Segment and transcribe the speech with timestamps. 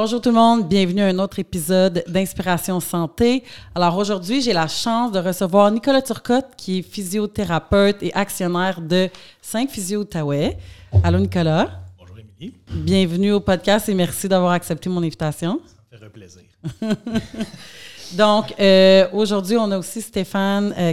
[0.00, 3.42] Bonjour tout le monde, bienvenue à un autre épisode d'Inspiration Santé.
[3.74, 9.08] Alors aujourd'hui, j'ai la chance de recevoir Nicolas Turcotte, qui est physiothérapeute et actionnaire de
[9.42, 10.56] 5 Physio Outaouais.
[11.02, 11.80] Allô Nicolas.
[11.98, 12.54] Bonjour Émilie.
[12.70, 15.60] Bienvenue au podcast et merci d'avoir accepté mon invitation.
[15.66, 16.42] Ça me fait un plaisir.
[18.16, 20.92] Donc, euh, aujourd'hui, on a aussi Stéphane euh,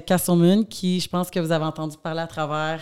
[0.68, 2.82] qui, je pense que vous avez entendu parler à travers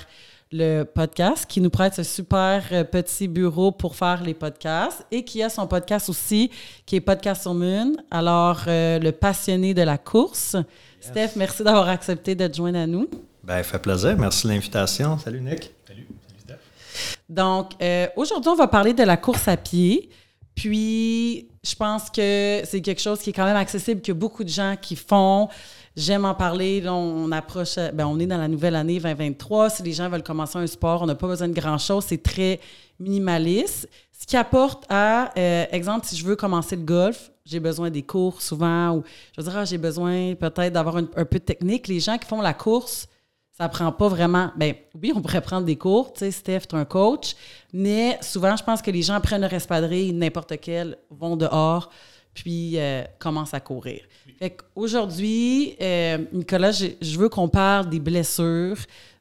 [0.54, 5.26] le podcast, qui nous prête ce super euh, petit bureau pour faire les podcasts et
[5.26, 6.52] qui a son podcast aussi,
[6.86, 7.94] qui est Podcast sur Moon.
[8.12, 10.56] Alors, euh, le passionné de la course.
[11.00, 13.10] Steph, merci d'avoir accepté de te joindre à nous.
[13.44, 14.16] Ben, fait plaisir.
[14.16, 15.18] Merci de l'invitation.
[15.18, 15.74] Salut, Nick.
[15.88, 16.08] Salut.
[16.28, 17.18] Salut, Steph.
[17.28, 20.12] Donc, euh, aujourd'hui, on va parler de la course à pied.
[20.54, 24.50] Puis, je pense que c'est quelque chose qui est quand même accessible, que beaucoup de
[24.50, 25.50] gens qui font.
[25.96, 26.84] J'aime en parler.
[26.88, 29.70] On approche, ben, on est dans la nouvelle année 2023.
[29.70, 32.06] Si les gens veulent commencer un sport, on n'a pas besoin de grand-chose.
[32.08, 32.60] C'est très
[33.00, 33.88] minimaliste.
[34.12, 38.04] Ce qui apporte à, euh, exemple, si je veux commencer le golf, j'ai besoin des
[38.04, 39.04] cours souvent, ou
[39.36, 41.88] je veux dire, ah, j'ai besoin peut-être d'avoir un, peu de technique.
[41.88, 43.08] Les gens qui font la course,
[43.52, 44.52] ça prend pas vraiment.
[44.56, 47.36] Ben oui, on pourrait prendre des cours, tu sais, Steph, tu es un coach,
[47.74, 51.90] mais souvent, je pense que les gens prennent leur espadrille, n'importe quel, vont dehors,
[52.34, 54.02] puis euh, commencent à courir.
[54.40, 58.78] Fait qu'aujourd'hui, euh, Nicolas, je, veux qu'on parle des blessures,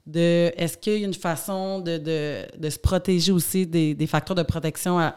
[0.06, 5.12] de est-ce qu'il y a une façon de, se protéger aussi des, facteurs de protection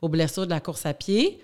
[0.00, 1.40] aux blessures de la course à pied?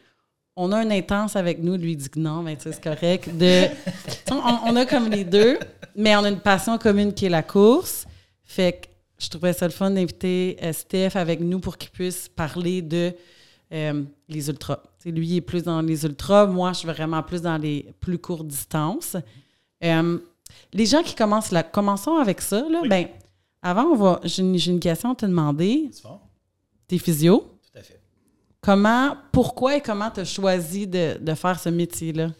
[0.59, 3.29] On a un intense avec nous, lui dit que non, mais c'est correct.
[4.31, 5.59] On, on, a comme les deux,
[5.95, 8.07] mais on a une passion commune qui est la course.
[8.45, 8.87] Fait que
[9.19, 13.12] je trouvais ça le fun d'inviter euh, Steph avec nous pour qu'il puisse parler de
[13.72, 14.81] euh, les ultras.
[15.05, 16.47] lui, il est plus dans les ultras.
[16.47, 19.17] Moi, je suis vraiment plus dans les plus courtes distances.
[19.83, 20.19] Euh,
[20.72, 22.69] les gens qui commencent là, commençons avec ça.
[22.69, 23.09] Là, ben,
[23.62, 25.91] avant, on va, j'ai, une, question à te demander.
[26.87, 27.41] T'es physio?
[27.41, 28.00] Tout à fait.
[28.60, 32.31] Comment, pourquoi et comment tu as choisi de, de faire ce métier-là?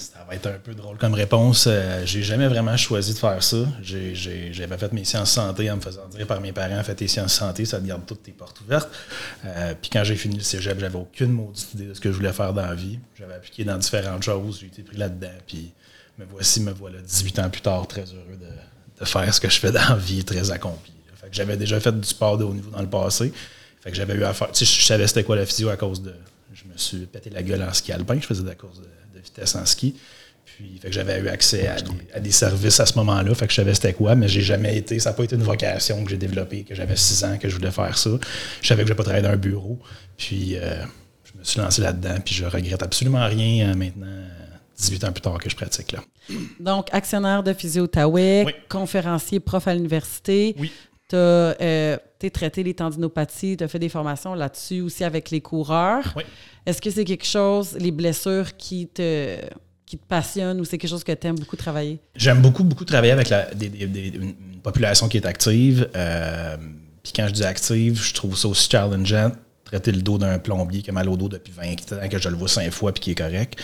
[0.00, 1.66] Ça va être un peu drôle comme réponse.
[1.66, 3.58] Euh, j'ai jamais vraiment choisi de faire ça.
[3.82, 7.34] J'avais fait mes sciences santé en me faisant dire par mes parents fais tes sciences
[7.34, 8.88] santé, ça te garde toutes tes portes ouvertes.
[9.44, 12.16] Euh, puis quand j'ai fini le cégep, j'avais aucune maudite idée de ce que je
[12.16, 12.98] voulais faire dans la vie.
[13.18, 15.28] J'avais appliqué dans différentes choses, j'ai été pris là-dedans.
[15.46, 15.70] Puis
[16.18, 19.58] me voici, me voilà 18 ans plus tard, très heureux de, faire ce que je
[19.60, 20.92] fais dans la vie, très accompli.
[21.16, 23.32] Fait que j'avais déjà fait du sport de haut niveau dans le passé.
[23.82, 24.50] Fait que j'avais eu à faire.
[24.52, 26.14] Tu sais, je savais c'était quoi la physio à cause de.
[26.54, 28.18] Je me suis pété la gueule en ski alpin.
[28.18, 28.86] Je faisais de la course de
[29.20, 29.94] vitesse en ski.
[30.44, 31.68] Puis, fait que j'avais eu accès
[32.12, 33.34] à des, services à ce moment-là.
[33.34, 34.98] Fait que je savais c'était quoi, mais j'ai jamais été.
[34.98, 37.54] Ça n'a pas été une vocation que j'ai développée, que j'avais six ans, que je
[37.54, 38.10] voulais faire ça.
[38.60, 39.78] Je savais que je n'allais pas travailler dans un bureau.
[40.16, 40.82] Puis, euh,
[41.24, 42.16] je me suis lancé là-dedans.
[42.24, 44.06] Puis, je regrette absolument rien euh, maintenant.
[44.76, 46.00] 18 ans plus tard que je pratique là.
[46.58, 50.54] Donc, actionnaire de Physio Outaouais, conférencier, prof à l'université.
[50.58, 50.72] Oui.
[51.10, 51.96] Tu as euh,
[52.32, 56.14] traité les tendinopathies, tu as fait des formations là-dessus aussi avec les coureurs.
[56.16, 56.22] Oui.
[56.66, 59.36] Est-ce que c'est quelque chose, les blessures qui te
[59.90, 61.98] qui te passionne ou c'est quelque chose que tu aimes beaucoup travailler?
[62.14, 65.90] J'aime beaucoup, beaucoup travailler avec la, une population qui est active.
[65.96, 66.56] Euh,
[67.02, 69.32] puis quand je dis active, je trouve ça aussi challengeant.
[69.64, 72.28] Traiter le dos d'un plombier qui a mal au dos depuis 20 ans, que je
[72.28, 73.58] le vois cinq fois puis qui est correct.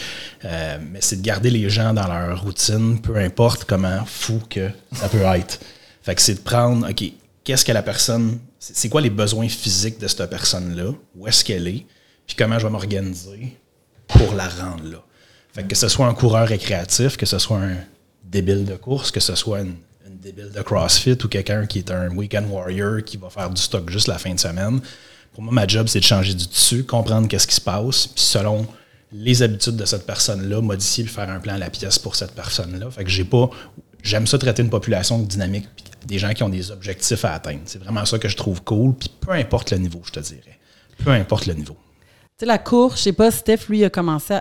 [0.45, 4.69] Euh, mais c'est de garder les gens dans leur routine, peu importe comment fou que
[4.93, 5.61] ça peut être.
[6.03, 7.05] Fait que c'est de prendre, OK,
[7.47, 10.93] qu'est-ce que la personne, c'est quoi les besoins physiques de cette personne-là?
[11.15, 11.87] Où est-ce qu'elle est?
[12.27, 13.57] Puis comment je vais m'organiser
[14.09, 15.03] pour la rendre là?
[15.62, 17.77] que ce soit un coureur récréatif, que ce soit un
[18.23, 19.77] débile de course, que ce soit une,
[20.21, 23.89] débile de CrossFit ou quelqu'un qui est un weekend warrior qui va faire du stock
[23.91, 24.81] juste la fin de semaine.
[25.33, 28.25] Pour moi, ma job, c'est de changer du tissu, comprendre qu'est-ce qui se passe, puis
[28.25, 28.67] selon
[29.13, 32.91] les habitudes de cette personne-là, modifier faire un plan à la pièce pour cette personne-là.
[32.91, 33.49] Fait que j'ai pas.
[34.03, 35.69] J'aime ça traiter une population dynamique,
[36.06, 37.62] des gens qui ont des objectifs à atteindre.
[37.65, 40.59] C'est vraiment ça que je trouve cool, puis peu importe le niveau, je te dirais.
[41.05, 41.77] Peu importe le niveau.
[42.39, 44.39] Tu sais, la course, je sais pas, Steph, lui, a commencé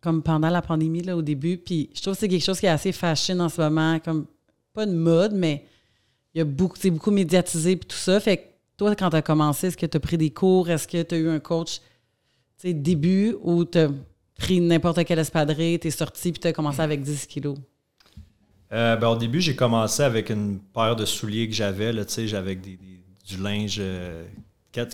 [0.00, 1.56] comme pendant la pandémie là, au début.
[1.56, 4.26] Puis je trouve que c'est quelque chose qui est assez fashion en ce moment, comme
[4.72, 5.64] pas une mode, mais
[6.34, 8.20] il y a beaucoup, c'est beaucoup médiatisé et tout ça.
[8.20, 8.42] Fait que
[8.76, 10.70] toi, quand tu as commencé, est-ce que tu as pris des cours?
[10.70, 11.80] Est-ce que tu as eu un coach
[12.62, 13.88] début ou tu as
[14.36, 17.56] pris n'importe quel espadrille, tu es sorti puis tu as commencé avec 10 kilos?
[18.72, 21.92] Euh, ben, au début, j'ai commencé avec une paire de souliers que j'avais.
[22.26, 24.24] J'avais du linge euh,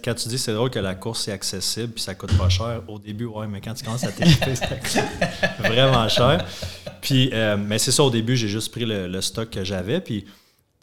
[0.03, 2.83] quand, tu dis c'est drôle que la course est accessible puis ça coûte pas cher,
[2.87, 6.45] au début, ouais, mais quand tu commences à t'équiper, c'est vraiment cher.
[7.01, 10.01] Puis, euh, mais c'est ça, au début, j'ai juste pris le, stock que j'avais.
[10.01, 10.25] Puis,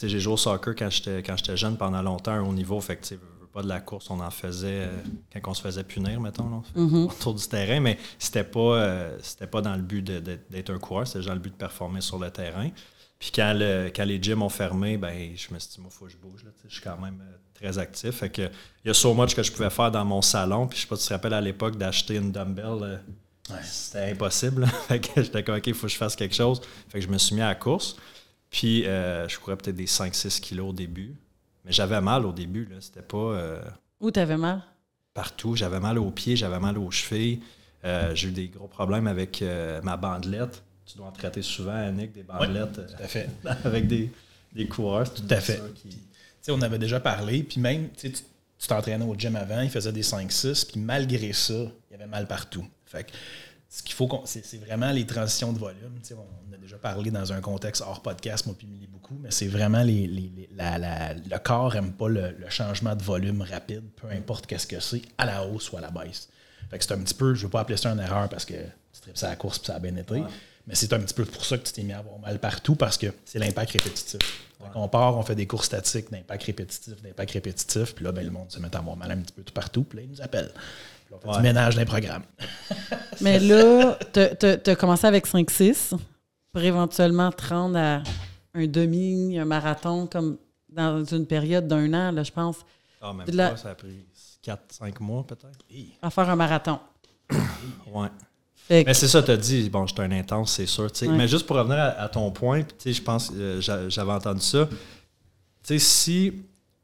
[0.01, 2.79] j'ai joué au soccer quand j'étais, quand j'étais jeune pendant longtemps, au niveau.
[2.81, 3.15] Fait que,
[3.59, 5.01] pas de la course, on en faisait euh,
[5.43, 7.05] quand on se faisait punir, mettons, mm-hmm.
[7.11, 7.81] autour du terrain.
[7.81, 11.41] Mais c'était pas, euh, c'était pas dans le but d'être un coureur, c'était dans le
[11.41, 12.69] but de performer sur le terrain.
[13.19, 15.97] Puis quand, le, quand les gyms ont fermé, ben, je me suis dit, moi, il
[15.97, 16.45] faut que je bouge.
[16.45, 18.11] Là, je suis quand même euh, très actif.
[18.11, 20.65] Fait que, il y a so much que je pouvais faire dans mon salon.
[20.67, 23.01] Puis je sais pas si tu te rappelles à l'époque d'acheter une dumbbell.
[23.61, 24.67] C'était impossible.
[24.87, 26.61] fait que j'étais comme, OK, il faut que je fasse quelque chose.
[26.87, 27.97] Fait que je me suis mis à la course.
[28.49, 31.13] Puis euh, je courais peut-être des 5-6 kilos au début.
[31.69, 32.65] Mais j'avais mal au début.
[32.65, 32.77] là.
[32.79, 33.61] C'était pas euh,
[33.99, 34.63] Où t'avais mal?
[35.13, 35.55] partout.
[35.55, 37.39] J'avais mal aux pieds, j'avais mal aux chevilles.
[37.85, 40.63] Euh, j'ai eu des gros problèmes avec euh, ma bandelette.
[40.85, 43.29] Tu dois en traiter souvent, Annick, des bandelettes Tout à fait.
[43.63, 44.09] avec des,
[44.53, 45.13] des coureurs.
[45.13, 45.61] Tout à fait.
[45.75, 45.95] qui-
[46.51, 50.01] on avait déjà parlé, puis même, tu tu t'entraînais au gym avant, il faisait des
[50.01, 52.65] 5-6, puis malgré ça, il y avait mal partout.
[52.87, 53.11] Fait que
[53.69, 55.99] ce qu'il faut, c'est c'est vraiment les transitions de volume.
[56.11, 59.83] On a déjà parlé dans un contexte hors podcast, moi puis beaucoup, mais c'est vraiment
[59.83, 63.83] les, les- les- la- la- le corps n'aime pas le, le changement de volume rapide,
[63.95, 66.29] peu importe qu'est-ce que c'est, à la hausse ou à la baisse.
[66.69, 68.53] Fait que c'est un petit peu, je veux pas appeler ça une erreur parce que
[68.53, 70.21] tu tripes ça à la course puis ça a bien été,
[70.67, 72.75] mais c'est un petit peu pour ça que tu t'es mis à avoir mal partout
[72.75, 74.19] parce que c'est l'impact répétitif.
[74.61, 78.25] Fait qu'on part, on fait des cours statiques d'impact répétitif, d'impact répétitif, puis là, ben,
[78.25, 80.09] le monde se met à avoir mal un petit peu tout partout, puis là, ils
[80.11, 80.51] nous appellent.
[81.11, 81.37] Là, Ouais.
[81.37, 82.23] du ménage dans les programmes.
[83.21, 85.93] Mais là, t'as t'as commencé avec 5-6
[86.51, 88.03] pour éventuellement te rendre à
[88.53, 90.37] un demi, un marathon, comme
[90.69, 92.57] dans une période d'un an, là, je pense,
[93.01, 94.05] Ah, même pas, ça a pris
[94.43, 95.59] 4-5 mois peut-être.
[96.01, 96.79] à faire un marathon.
[97.91, 98.07] Ouais.
[98.67, 100.91] Que- Mais c'est ça, tu as dit, bon, j'étais un intense, c'est sûr.
[100.91, 101.07] tu.
[101.07, 101.15] Ouais.
[101.17, 103.89] Mais juste pour revenir à, à ton point, puis, tu sais, je pense, euh, j'a-
[103.89, 104.67] j'avais entendu ça.
[104.67, 104.77] Tu
[105.63, 106.33] sais, si,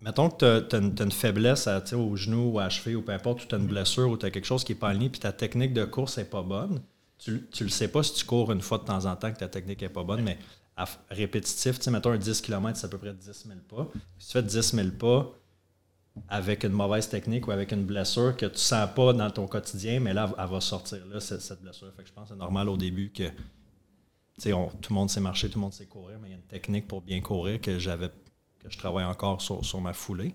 [0.02, 3.12] mettons que tu as, une faiblesse à, au genou ou à la cheville ou peu
[3.12, 5.10] importe, ou tu as une blessure ou tu as quelque chose qui n'est pas aligné,
[5.10, 6.82] puis ta technique de course n'est pas bonne,
[7.18, 9.40] tu, tu le sais pas si tu cours une fois de temps en temps que
[9.40, 10.38] ta technique n'est pas bonne, mais
[10.78, 13.88] à répétitif, tu sais, mettons un 10 km, c'est à peu près 10 000 pas.
[14.20, 15.32] Si tu fais 10 000 pas,
[16.28, 20.00] avec une mauvaise technique ou avec une blessure que tu sens pas dans ton quotidien,
[20.02, 21.92] mais là, elle va sortir là, cette, cette blessure.
[21.96, 23.34] Fait que je pense que c'est normal au début que tu
[24.38, 26.34] sais, on- tout le monde sait marcher, tout le monde sait courir, mais il y
[26.34, 28.10] a une technique pour bien courir que j'avais
[28.70, 30.34] je travaille encore sur, sur ma foulée.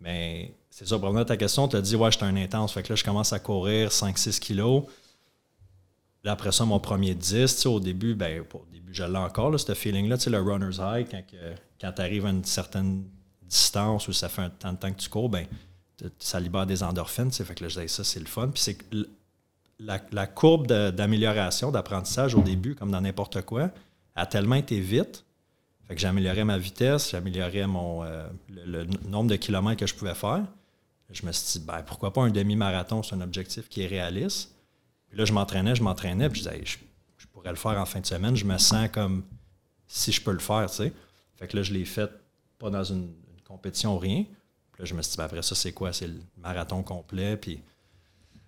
[0.00, 2.72] Mais c'est ça, pour revenir à ta question, tu as dit ouais, j'étais un intense.
[2.72, 4.84] Fait que là, je commence à courir 5-6 kilos.
[6.24, 9.18] Là, après ça, mon premier 10, tu sais, au début, ben, au début, je l'ai
[9.18, 11.22] encore, là, ce feeling-là, le runner's high, quand,
[11.80, 13.04] quand tu arrives à une certaine
[13.42, 15.46] distance ou ça fait un temps temps que tu cours, ben,
[16.18, 18.48] ça libère des endorphines, fait que là, je disais, ça, c'est le fun.
[18.48, 18.78] Puis c'est
[19.78, 23.70] la, la courbe d'amélioration, d'apprentissage au début, comme dans n'importe quoi,
[24.16, 25.24] a tellement été vite,
[25.86, 30.14] fait que j'améliorais ma vitesse, j'améliorais mon, euh, le, nombre de kilomètres que je pouvais
[30.14, 30.44] faire.
[31.10, 34.54] Je me suis dit, ben, pourquoi pas un demi-marathon, c'est un objectif qui est réaliste.
[35.08, 38.00] Puis là, je m'entraînais, je m'entraînais, puis je disais, je, pourrais le faire en fin
[38.00, 38.36] de semaine.
[38.36, 39.24] Je me sens comme
[39.86, 40.92] si je peux le faire, tu sais.
[41.36, 42.10] Fait que là, je l'ai fait
[42.58, 44.24] pas dans une, une compétition ou rien.
[44.72, 45.92] Puis là, je me suis dit, ben, après ça, c'est quoi?
[45.92, 47.36] C'est le marathon complet.
[47.36, 47.60] Puis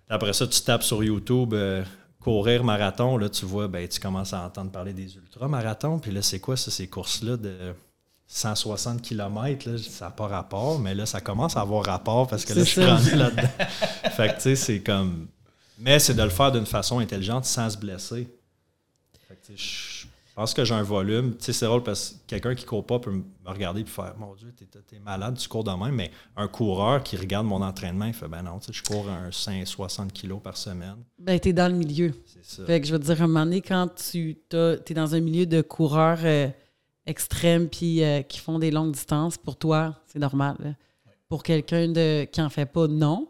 [0.09, 1.83] après ça, tu tapes sur YouTube euh,
[2.19, 3.17] courir marathon.
[3.17, 5.99] Là, tu vois, ben, tu commences à entendre parler des ultramarathons.
[5.99, 7.73] Puis là, c'est quoi ça, ces courses-là de
[8.27, 9.69] 160 km?
[9.69, 12.63] Là, ça n'a pas rapport, mais là, ça commence à avoir rapport parce que là,
[12.63, 13.47] je suis rendu là-dedans.
[14.15, 15.27] fait que, tu sais, c'est comme.
[15.79, 18.27] Mais c'est de le faire d'une façon intelligente sans se blesser.
[19.27, 19.96] Fait que, tu sais, je
[20.37, 21.35] pense que j'ai un volume.
[21.35, 24.13] Tu sais, c'est drôle parce que quelqu'un qui court pas peut me regarder et faire
[24.19, 25.95] Mon Dieu, t'es, t'es malade, tu cours de même.
[25.95, 29.09] Mais un coureur qui regarde mon entraînement, il fait Ben non, tu sais, je cours
[29.09, 30.97] un 5, 60 kilos par semaine.
[31.17, 32.13] Ben, t'es dans le milieu.
[32.27, 32.65] C'est ça.
[32.67, 35.19] Fait que je veux te dire, à un moment donné, quand tu es dans un
[35.19, 36.49] milieu de coureurs euh,
[37.07, 40.77] extrêmes puis euh, qui font des longues distances, pour toi, c'est normal.
[41.29, 43.27] Pour quelqu'un de qui en fait pas, non.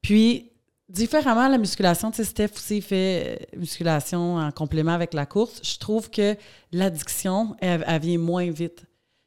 [0.00, 0.47] Puis,
[0.88, 5.26] différemment à la musculation, tu sais, Steph aussi fait euh, musculation en complément avec la
[5.26, 5.60] course.
[5.62, 6.36] Je trouve que
[6.72, 8.84] l'addiction, elle, vient moins vite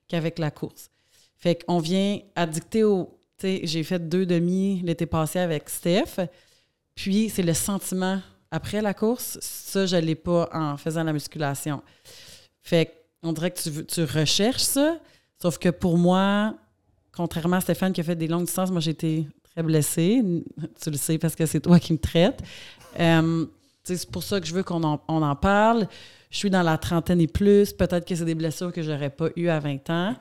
[0.08, 0.90] qu'avec la course.
[1.38, 3.18] Fait qu'on vient addicter au.
[3.38, 6.28] Tu sais, j'ai fait deux demi l'été passé avec Steph.
[6.96, 9.40] Puis, c'est le sentiment après la course.
[9.42, 11.82] Ça, je l'ai pas en faisant la musculation.
[12.62, 15.00] Fait qu'on dirait que tu, tu recherches ça.
[15.42, 16.56] Sauf que pour moi,
[17.12, 20.22] contrairement à Stéphane qui a fait des longues distances, moi, été très blessée.
[20.82, 22.42] Tu le sais parce que c'est toi qui me traites.
[23.00, 23.46] Euh,
[23.84, 25.88] c'est pour ça que je veux qu'on en, parle.
[26.30, 27.74] Je suis dans la trentaine et plus.
[27.74, 30.16] Peut-être que c'est des blessures que j'aurais pas eues à 20 ans.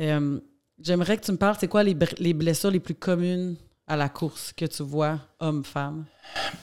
[0.00, 0.38] Euh,
[0.80, 3.56] J'aimerais que tu me parles, c'est quoi les, blessures les plus communes
[3.88, 6.04] à la course que tu vois, homme-femme?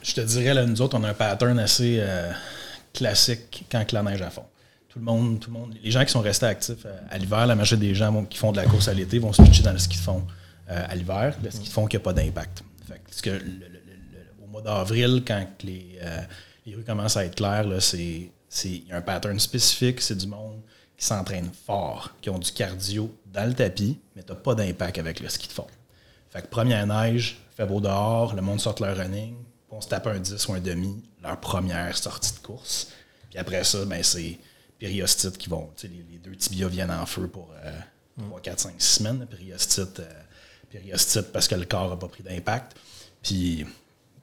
[0.01, 2.31] Je te dirais, là, nous autres, on a un pattern assez euh,
[2.93, 4.45] classique quand la neige à fond.
[4.87, 7.55] Tout le monde, tout le monde, les gens qui sont restés actifs à l'hiver, la
[7.55, 9.97] majorité des gens qui font de la course à l'été vont se pitcher dans ski
[9.97, 10.25] de fond
[10.69, 12.63] euh, à l'hiver, le ski de fond qui n'a pas d'impact.
[12.87, 13.41] Parce que
[14.43, 16.21] au mois d'avril, quand les, euh,
[16.65, 18.29] les rues commencent à être claires, il
[18.87, 20.61] y a un pattern spécifique, c'est du monde
[20.97, 24.97] qui s'entraîne fort, qui ont du cardio dans le tapis, mais tu n'as pas d'impact
[24.97, 25.67] avec le ski de fond.
[26.29, 29.35] Fait que première neige, fait beau dehors, le monde sort leur running,
[29.69, 32.89] on se tape un 10 ou un demi, leur première sortie de course.
[33.29, 34.37] Puis après ça, ben c'est
[34.79, 37.71] périostites qui vont, les, les deux tibias viennent en feu pour euh,
[38.27, 39.25] 3, 4, 5, 6 semaines.
[39.25, 40.13] Périostite, euh,
[40.79, 42.75] périostite parce que le corps n'a pas pris d'impact.
[43.21, 43.65] Puis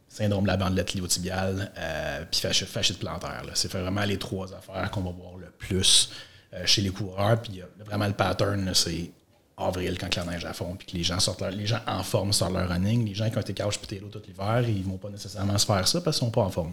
[0.09, 3.43] syndrome de la bandelette iliotibiale, euh, puis fasci- fascite plantaire.
[3.55, 6.11] C'est vraiment les trois affaires qu'on va voir le plus
[6.55, 7.41] euh, chez les coureurs.
[7.41, 9.11] Puis a vraiment le pattern, c'est
[9.57, 12.03] avril quand la neige à fond, puis que les gens sortent leur- les gens en
[12.03, 13.07] forme sortent leur running.
[13.07, 15.87] Les gens qui ont été couch potato tout l'hiver, ils vont pas nécessairement se faire
[15.89, 16.73] ça parce qu'ils sont pas en forme.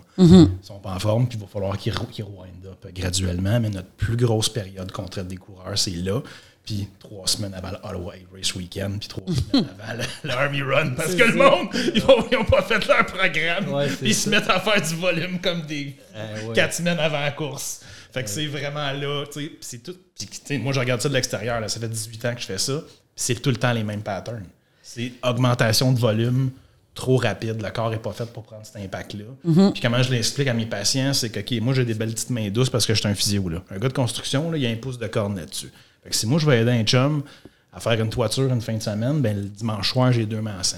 [0.62, 1.94] Ils sont pas en forme, puis il va falloir qu'ils
[2.24, 3.60] wind up graduellement.
[3.60, 6.22] Mais notre plus grosse période qu'on traite des coureurs, c'est là.
[6.66, 10.62] Puis trois semaines avant le Ottawa Race Weekend, puis trois semaines avant le, le Army
[10.62, 12.04] Run, parce que le monde, ils
[12.38, 15.40] n'ont pas fait leur programme, Ouais, c'est puis ils se mettent à faire du volume
[15.42, 16.54] comme des Eh ouais.
[16.54, 17.82] quatre semaines avant la course.
[18.12, 19.96] Fait que c'est vraiment là, tu sais, puis c'est tout.
[20.16, 22.58] sais, moi, je regarde ça de l'extérieur, là, ça fait 18 ans que je fais
[22.58, 24.46] ça, puis c'est tout le temps les mêmes patterns.
[24.84, 26.52] C'est augmentation de volume
[26.96, 29.26] trop rapide, le corps n'est pas fait pour prendre cet impact-là.
[29.72, 32.32] Puis comment je l'explique à mes patients, c'est que, OK, moi, j'ai des belles petites
[32.32, 33.64] mains douces parce que je suis un physio, là.
[33.70, 35.72] Un gars de construction, là, il y a un pouce de corne là-dessus.
[36.04, 37.24] Fait que si moi, je vais aider un chum
[37.72, 40.64] à faire une toiture une fin de semaine, ben le dimanche soir, j'ai deux mains
[40.64, 40.78] sang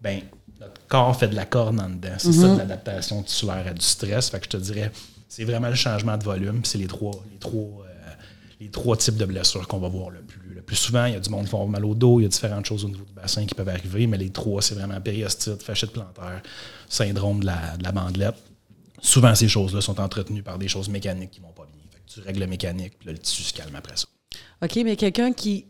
[0.00, 0.22] ben,
[0.60, 2.14] notre corps fait de la corne en dedans.
[2.18, 4.30] C'est ça de l'adaptation tissulaire à du stress.
[4.30, 4.90] Fait que je te dirais,
[5.28, 6.64] c'est vraiment le changement de volume.
[6.64, 8.12] C'est les trois, les trois, euh,
[8.60, 10.54] les trois types de blessures qu'on va voir le plus.
[10.54, 12.24] Le plus souvent, il y a du monde qui va avoir mal au dos, il
[12.24, 14.74] y a différentes choses au niveau du bassin qui peuvent arriver, mais les trois, c'est
[14.74, 16.42] vraiment périostite, fascite plantaire,
[16.88, 18.36] syndrome de la, de la bandelette.
[19.00, 21.82] Souvent, ces choses-là sont entretenues par des choses mécaniques qui vont pas bien.
[21.92, 24.06] Fait que tu règles le mécanique, puis là, le tissu se calme après ça.
[24.62, 25.66] OK, mais quelqu'un qui,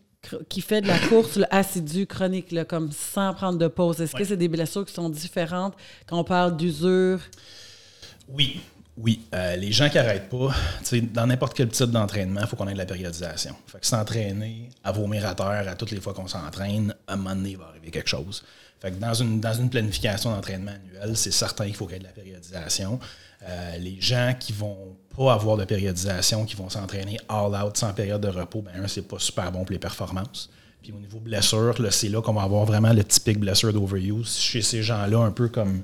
[0.48, 4.14] qui fait de la course là, assidue, chronique, là, comme sans prendre de pause, est-ce
[4.14, 5.74] que c'est des blessures qui sont différentes
[6.06, 7.20] quand on parle d'usure?
[8.28, 8.60] Oui,
[8.96, 9.20] oui.
[9.34, 10.54] Euh, les gens qui n'arrêtent pas,
[11.12, 13.54] dans n'importe quel type d'entraînement, il faut qu'on ait de la périodisation.
[13.66, 17.16] Fait que s'entraîner à vomir à terre à toutes les fois qu'on s'entraîne, à un
[17.16, 18.42] moment donné, il va arriver quelque chose.
[18.80, 21.96] Fait que dans une, dans une planification d'entraînement annuelle, c'est certain qu'il faut qu'il y
[21.96, 22.98] ait de la périodisation.
[23.42, 27.92] Euh, les gens qui vont pas avoir de périodisation, qui vont s'entraîner all out sans
[27.92, 30.50] période de repos, ben un, c'est pas super bon pour les performances.
[30.82, 34.36] Puis au niveau blessure, c'est là qu'on va avoir vraiment le typique blessure d'overuse.
[34.36, 35.82] Chez ces gens-là, un peu comme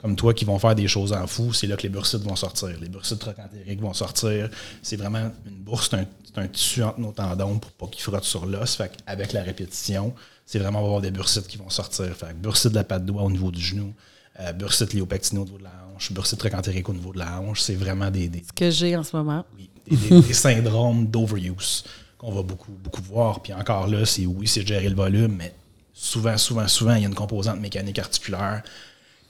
[0.00, 2.36] comme toi qui vont faire des choses en fou, c'est là que les bursites vont
[2.36, 2.70] sortir.
[2.80, 4.48] Les bursites trochanteriques vont sortir.
[4.82, 8.46] C'est vraiment une bourse, c'est un, tissu entre nos tendons pour pas qu'il frotte sur
[8.46, 8.76] l'os.
[8.76, 10.14] Fait avec la répétition,
[10.46, 12.06] c'est vraiment avoir des bursites qui vont sortir.
[12.16, 13.92] Fait que bursite de la patte de doigt au niveau du genou,
[14.38, 17.60] euh, bursite léopectinée au niveau de la hanche, bursite trochantérique au niveau de la hanche.
[17.60, 19.44] C'est vraiment des, des, Ce que j'ai en ce moment.
[19.56, 21.84] oui, des, des- des syndromes d'overuse
[22.18, 23.40] qu'on va beaucoup, beaucoup voir.
[23.42, 25.54] Puis encore là, c'est oui, c'est de gérer le volume, mais
[25.92, 28.62] souvent, souvent, souvent, il y a une composante mécanique articulaire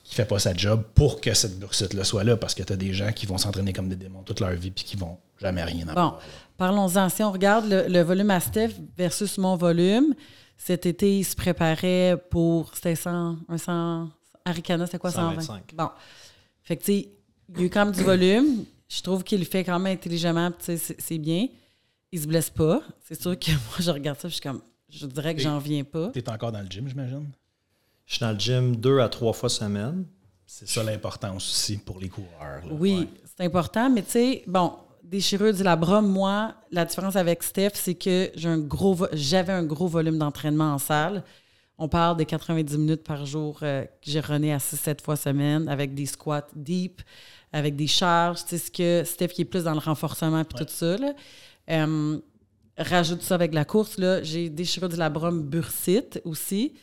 [0.04, 2.76] qui fait pas sa job pour que cette bursite-là soit là, parce que tu as
[2.76, 5.62] des gens qui vont s'entraîner comme des démons toute leur vie puis qui vont jamais
[5.62, 6.20] rien Bon, avoir.
[6.56, 7.08] parlons-en.
[7.08, 10.14] Si on regarde le, le volume à Steph versus mon volume,
[10.58, 12.72] cet été, il se préparait pour.
[12.74, 14.08] C'était 100, un 100.
[14.44, 15.40] Aricana, c'était quoi 120?
[15.42, 15.74] 125.
[15.74, 15.88] Bon.
[16.62, 17.08] Fait que, tu sais,
[17.50, 18.64] il y a eu quand même du volume.
[18.88, 21.46] Je trouve qu'il le fait quand même intelligemment, tu sais, c'est- c'est bien.
[22.12, 22.82] Il se blesse pas.
[23.06, 24.60] C'est sûr que moi, je regarde ça, je suis comme.
[24.88, 26.10] Je dirais que j'en reviens pas.
[26.12, 27.28] Tu es encore dans le gym, j'imagine?
[28.06, 30.04] Je suis dans le gym deux à trois fois semaine.
[30.46, 32.66] C'est ça l'importance aussi pour les coureurs.
[32.66, 32.72] là.
[32.72, 33.08] Oui, Ouais.
[33.36, 34.72] c'est important, mais tu sais, bon,
[35.04, 39.62] déchirure du labrum, moi, la différence avec Steph, c'est que j'ai un gros j'avais un
[39.62, 41.22] gros volume d'entraînement en salle.
[41.82, 45.66] On parle de 90 minutes par jour euh, que j'ai rené à 6-7 fois semaine
[45.66, 47.00] avec des squats deep,
[47.54, 48.42] avec des charges.
[48.44, 50.98] Tu sais, ce que Steph qui est plus dans le renforcement puis tout ça.
[50.98, 51.14] Là.
[51.70, 52.18] Euh,
[52.76, 53.96] rajoute ça avec la course.
[53.96, 56.74] Là, j'ai déchirure du labrum bursite aussi.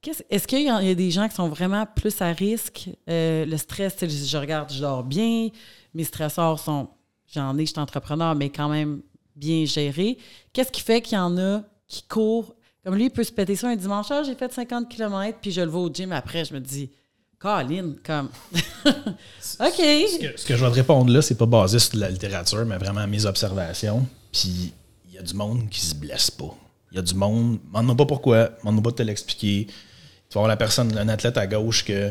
[0.00, 2.32] Qu'est-ce- Est-ce qu'il y, a il y a des gens qui sont vraiment plus à
[2.32, 2.90] risque?
[3.10, 5.48] Euh, le stress, tu sais, je, je regarde, je dors bien.
[5.94, 6.88] Mes stressors sont,
[7.26, 9.02] j'en ai, je suis entrepreneur, mais quand même
[9.34, 10.16] bien gérés.
[10.52, 12.54] Qu'est-ce qui fait qu'il y en a qui courent?
[12.84, 15.52] Comme lui, il peut se péter ça un dimanche, Ah, j'ai fait 50 km, puis
[15.52, 16.90] je le vois au gym après, je me dis,
[17.38, 18.28] Colin, comme.
[18.54, 19.76] OK.
[19.76, 22.76] Ce que, je vais te répondre là, c'est pas basé sur de la littérature, mais
[22.76, 24.06] vraiment mes observations.
[24.30, 24.72] Puis
[25.08, 26.54] il y a du monde qui se blesse pas.
[26.92, 29.66] Il y a du monde, demande-moi pas pourquoi, demande-moi pas de te l'expliquer.
[29.66, 32.10] Tu vas avoir la personne, un athlète à gauche euh,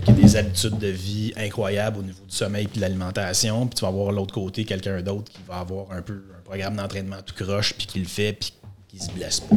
[0.00, 3.66] qui a des habitudes de vie incroyables au niveau du sommeil et de l'alimentation.
[3.66, 6.76] Puis tu vas avoir l'autre côté quelqu'un d'autre qui va avoir un peu un programme
[6.76, 8.52] d'entraînement tout croche, puis qui le fait, puis
[8.88, 9.56] qui se blesse pas.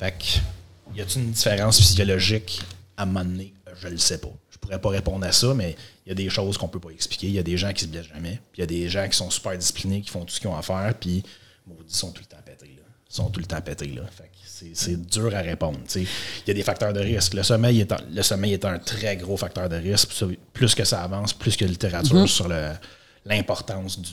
[0.00, 2.62] Fait que, y a-t-il une différence physiologique
[2.96, 3.52] à un moment donné?
[3.82, 4.30] Je le sais pas.
[4.50, 5.76] Je pourrais pas répondre à ça, mais
[6.06, 7.26] il y a des choses qu'on peut pas expliquer.
[7.26, 8.40] Il y a des gens qui se blessent jamais.
[8.52, 10.48] Puis il y a des gens qui sont super disciplinés, qui font tout ce qu'ils
[10.48, 11.22] ont à faire, puis
[11.66, 12.74] maudits, sont tout le temps pétés.
[12.76, 12.82] Là.
[13.10, 13.88] Ils sont tout le temps pétés.
[13.88, 14.02] Là.
[14.10, 15.78] Fait que c'est, c'est dur à répondre.
[15.94, 16.06] Il
[16.46, 17.34] y a des facteurs de risque.
[17.34, 20.10] Le sommeil est un, le sommeil est un très gros facteur de risque.
[20.54, 22.72] Plus que ça avance, plus que la littérature sur le-
[23.26, 24.10] l'importance du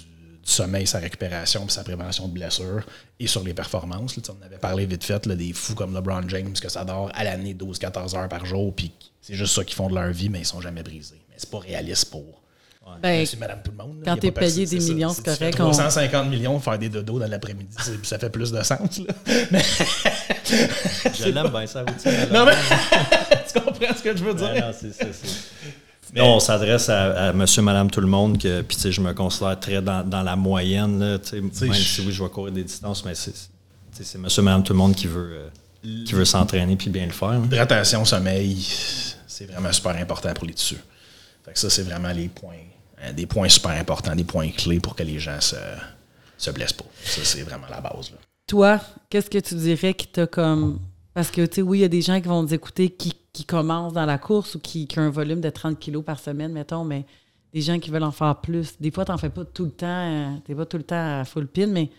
[0.50, 2.86] sommeil, sa récupération puis sa prévention de blessures
[3.20, 4.16] et sur les performances.
[4.16, 4.24] là.
[4.24, 7.12] Tu on avait parlé vite fait là, des fous comme LeBron James que ça dort
[7.13, 10.30] à l'année 12-14 heures par jour puis c'est juste ça qu'ils font de leur vie,
[10.30, 11.22] mais ils sont jamais brisés.
[11.30, 12.24] Mais c'est pas réaliste pour
[13.01, 13.98] Ben, c'est madame tout le monde.
[14.00, 14.04] là.
[14.16, 17.20] quand pas personne- payé des millions, c'est tu correct, on- 350 millions, faire des dodos
[17.20, 19.00] dans l'après-midi, ça fait plus de sens.
[19.00, 19.13] Là.
[21.13, 22.12] Je l'aime bien, ça routine.
[22.32, 22.54] Non, mais
[23.54, 24.48] tu comprends ce que je veux dire?
[24.51, 25.06] Ouais, non, c'est ça,
[26.16, 29.02] Non, on s'adresse à, à monsieur, madame, tout le monde, que, puis tu sais, je
[29.02, 32.24] me considère très dans, dans la moyenne, là, tu sais, même je- si oui, je
[32.24, 33.34] vais courir des distances, mais c'est,
[33.92, 35.30] c'est monsieur, madame, tout le monde qui veut,
[35.84, 37.30] euh, qui veut s'entraîner puis bien le faire.
[37.34, 37.40] là.
[37.46, 38.66] Hydratation, sommeil,
[39.28, 40.78] c'est vraiment super important pour les tissus.
[41.46, 42.56] Fait que ça, c'est vraiment les points,
[43.04, 45.56] hein, des points super importants, des points clés pour que les gens se,
[46.38, 46.86] se blessent pas.
[47.04, 48.12] Ça, c'est vraiment la base.
[48.12, 48.18] Là.
[48.48, 50.80] Toi, qu'est-ce que tu dirais qui t'a comme.
[51.17, 53.12] Parce que, tu sais, oui, il y a des gens qui vont nous écouter qui,
[53.33, 56.19] qui commencent dans la course ou qui, qui ont un volume de 30 kilos par
[56.19, 57.07] semaine, mettons, mais
[57.51, 58.79] des gens qui veulent en faire plus.
[58.79, 61.21] Des fois, tu n'en fais pas tout le temps, euh, t'es pas tout le temps
[61.21, 61.89] à full pin, mais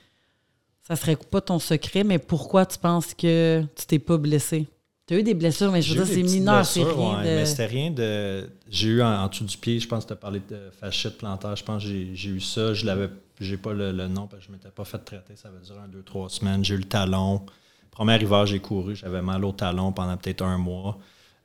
[0.87, 2.05] ça serait pas ton secret.
[2.05, 4.69] Mais pourquoi tu penses que tu t'es pas blessé?
[5.09, 7.29] Tu as eu des blessures, mais je veux dire, c'est mineur, c'est rien ouais, de.
[7.39, 8.49] Mais c'était rien de.
[8.71, 11.19] J'ai eu en, en dessous du pied, je pense que tu as parlé de fasciite
[11.19, 11.57] plantaire.
[11.57, 12.73] Je pense que j'ai- j'ai eu ça.
[12.73, 13.11] Je l'avais.
[13.41, 15.35] J'ai pas le, le nom parce que je m'étais pas fait traiter.
[15.35, 16.65] Ça veut dire un, deux, trois semaines.
[16.65, 17.43] J'ai eu le talon.
[17.91, 18.97] Premier hiver, j'ai couru.
[18.97, 20.99] J'avais mal au talon pendant peut-être un mois.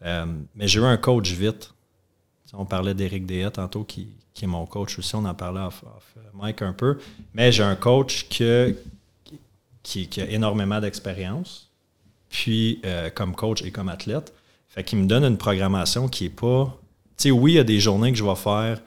[0.04, 1.74] Euh, mais j'ai eu un coach vite.
[2.54, 4.10] On parlait d'Éric Déa tantôt, qui,
[4.42, 5.16] est mon coach aussi.
[5.16, 7.00] On en parlait off, off mic un peu.
[7.34, 11.70] Mais j'ai un coach qui, a énormément d'expérience
[12.30, 14.34] puis euh, comme coach et comme athlète.
[14.68, 16.76] Fait qu'il me donne une programmation qui est pas.
[17.16, 18.82] Tu sais, oui, il y a des journées que je vais faire.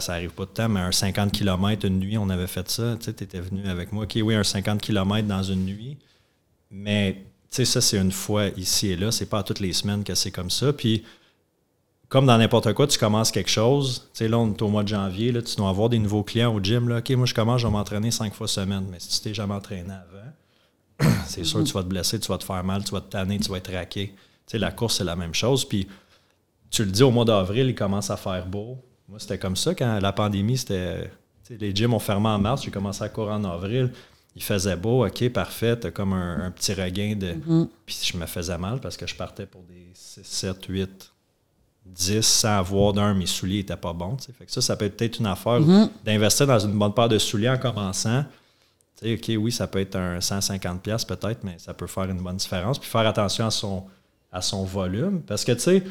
[0.00, 2.98] Ça arrive pas de temps, mais un 50 km une nuit, on avait fait ça.
[3.00, 4.04] Tu étais venu avec moi.
[4.04, 5.96] OK, oui, un 50 km dans une nuit.
[6.70, 7.14] Mais,
[7.50, 9.10] tu sais, ça, c'est une fois ici et là.
[9.10, 10.72] C'est pas toutes les semaines que c'est comme ça.
[10.72, 11.04] Puis,
[12.08, 14.08] comme dans n'importe quoi, tu commences quelque chose.
[14.12, 15.32] Tu sais, là, on est au mois de janvier.
[15.32, 16.88] Là, tu dois avoir des nouveaux clients au gym.
[16.88, 16.98] Là.
[16.98, 18.86] OK, moi, je commence, je vais m'entraîner cinq fois semaine.
[18.90, 22.28] Mais si tu t'es jamais entraîné avant, c'est sûr que tu vas te blesser, tu
[22.28, 24.08] vas te faire mal, tu vas te tanner, tu vas être raqué.
[24.08, 25.64] Tu sais, la course, c'est la même chose.
[25.64, 25.86] Puis,
[26.70, 28.78] tu le dis, au mois d'avril, il commence à faire beau.
[29.08, 31.10] Moi, c'était comme ça quand la pandémie, c'était.
[31.48, 33.92] Les gyms ont fermé en mars, j'ai commencé à courir en avril.
[34.36, 37.34] Il faisait beau, OK, parfait, t'as comme un, un petit regain de.
[37.84, 41.12] Puis je me faisais mal parce que je partais pour des 6, 7, 8,
[41.86, 44.16] 10 sans avoir d'un, mes souliers n'étaient pas bons.
[44.38, 45.60] Fait que ça, ça peut être peut-être une affaire
[46.04, 48.24] d'investir dans une bonne paire de souliers en commençant.
[49.00, 52.04] Tu sais, OK, oui, ça peut être un 150$ piastres peut-être, mais ça peut faire
[52.04, 52.78] une bonne différence.
[52.78, 53.84] Puis faire attention à son,
[54.32, 55.22] à son volume.
[55.22, 55.84] Parce que, tu sais,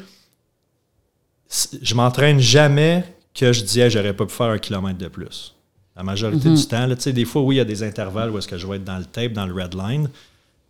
[1.82, 5.54] je m'entraîne jamais que je disais j'aurais pas pu faire un kilomètre de plus.
[6.00, 8.48] La majorité du temps, là, des fois, oui, il y a des intervalles où est-ce
[8.48, 10.08] que je vais être dans le tape, dans le red line,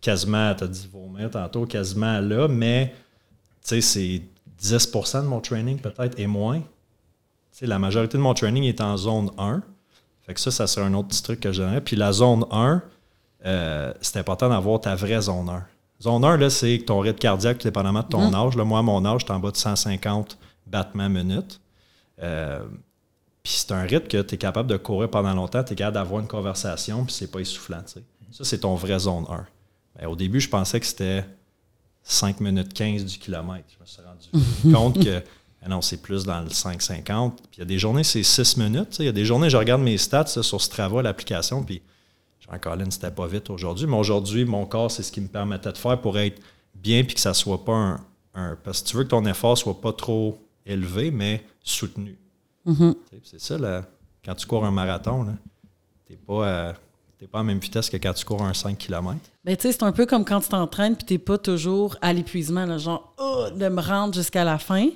[0.01, 2.93] quasiment, tu as dit vomir tantôt, quasiment là, mais
[3.61, 3.79] c'est
[4.61, 6.61] 10% de mon training peut-être et moins.
[7.61, 9.61] La majorité de mon training est en zone 1.
[10.23, 11.79] Fait que ça, ça serait un autre petit truc que j'aimerais.
[11.79, 12.81] Puis la zone 1,
[13.45, 15.63] euh, c'est important d'avoir ta vraie zone 1.
[16.01, 18.57] Zone 1, là, c'est ton rythme cardiaque, dépendamment de ton âge.
[18.57, 21.61] Là, moi, à mon âge, je suis en bas de 150 battements minute.
[22.21, 22.59] Euh,
[23.43, 25.95] puis c'est un rythme que tu es capable de courir pendant longtemps, tu es capable
[25.95, 27.81] d'avoir une conversation, puis c'est pas essoufflant.
[27.85, 29.45] Ça, c'est ton vrai zone 1.
[29.99, 31.25] Ben, au début, je pensais que c'était
[32.03, 33.65] 5 minutes 15 du kilomètre.
[33.75, 35.21] Je me suis rendu compte que
[35.67, 37.31] non, c'est plus dans le 5,50.
[37.35, 38.97] Puis il y a des journées, c'est 6 minutes.
[38.99, 41.81] Il y a des journées, je regarde mes stats là, sur Strava, l'application, puis
[42.39, 43.85] Jean-Colin, c'était pas vite aujourd'hui.
[43.85, 46.41] Mais aujourd'hui, mon corps, c'est ce qui me permettait de faire pour être
[46.73, 47.99] bien puis que ça soit pas un,
[48.33, 52.17] un- Parce que tu veux que ton effort soit pas trop élevé, mais soutenu.
[52.65, 53.85] Tu sais, C'est ça, là,
[54.23, 55.25] quand tu cours un marathon,
[56.05, 56.73] tu n'es pas, euh,
[57.17, 59.17] t'es pas à la même vitesse que quand tu cours un 5 km.
[59.43, 62.77] Ben, tu c'est un peu comme quand tu t'entraînes puis t'es pas toujours à l'épuisement,
[62.77, 64.89] genre, oh, de me rendre jusqu'à la fin.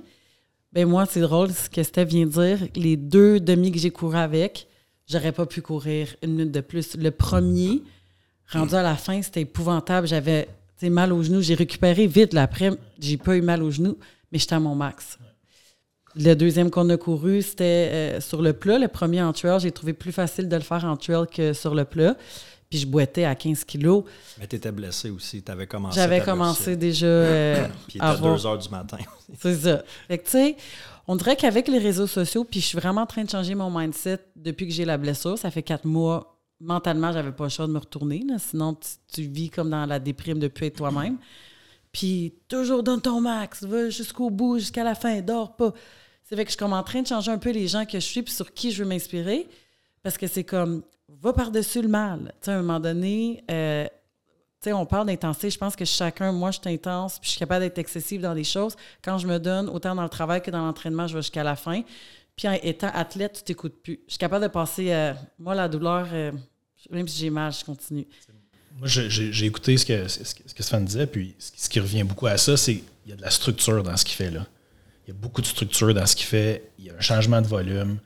[0.72, 2.68] Ben, moi, c'est drôle ce que Steph vient de dire.
[2.76, 4.68] Les deux demi que j'ai couru avec,
[5.08, 6.96] j'aurais pas pu courir une minute de plus.
[6.98, 7.82] Le premier,
[8.52, 10.06] rendu à la fin, c'était épouvantable.
[10.08, 11.42] J'avais, tu mal aux genoux.
[11.42, 12.72] J'ai récupéré vite l'après.
[13.00, 13.98] J'ai pas eu mal aux genoux,
[14.32, 15.18] mais j'étais à mon max.
[16.18, 18.80] Le deuxième qu'on a couru, c'était euh, sur le plat.
[18.80, 21.76] Le premier en trail, j'ai trouvé plus facile de le faire en trail que sur
[21.76, 22.16] le plat.
[22.70, 24.04] Puis je boitais à 15 kilos.
[24.40, 25.44] Mais tu étais blessé aussi.
[25.44, 26.00] Tu avais commencé.
[26.00, 28.98] J'avais commencé déjà euh, Puis il à était avoir- 2 heures du matin.
[29.40, 29.84] C'est ça.
[30.08, 30.56] Fait que, tu sais,
[31.08, 33.70] on dirait qu'avec les réseaux sociaux, puis je suis vraiment en train de changer mon
[33.70, 35.38] mindset depuis que j'ai la blessure.
[35.38, 36.32] Ça fait quatre mois.
[36.62, 38.24] Mentalement, j'avais pas le choix de me retourner.
[38.28, 38.38] là.
[38.40, 41.18] Sinon, tu, tu vis comme dans la déprime de plus être toi-même.
[41.96, 43.64] Puis toujours donne ton max.
[43.64, 45.22] Va jusqu'au bout, jusqu'à la fin.
[45.22, 45.72] Dors pas.
[46.26, 47.94] C'est fait que je suis comme en train de changer un peu les gens que
[47.94, 49.48] je suis puis sur qui je veux m'inspirer.
[50.04, 52.34] Parce que c'est comme, va par-dessus le mal.
[52.42, 53.92] Tu sais, à un moment donné, euh, tu
[54.60, 55.50] sais, on parle d'intensité.
[55.50, 58.36] Je pense que chacun, moi, je suis intense, puis je suis capable d'être excessive dans
[58.36, 58.76] des choses.
[59.02, 61.56] Quand je me donne, autant dans le travail que dans l'entraînement, je vais jusqu'à la
[61.56, 61.82] fin.
[62.36, 64.02] Puis en étant athlète, tu t'écoutes plus.
[64.08, 66.34] Je suis capable de passer, euh, moi, la douleur, euh,
[66.92, 68.06] même si j'ai mal, je continue.
[68.78, 72.58] Moi, j'ai- écouté ce que, ce que, disait, puis ce qui- revient beaucoup à ça,
[72.58, 74.46] c'est qu'il y a de la structure dans ce qu'il fait là.
[75.08, 76.64] Il y a beaucoup de structure dans ce qu'il fait.
[76.80, 78.00] Il y a un changement de volume.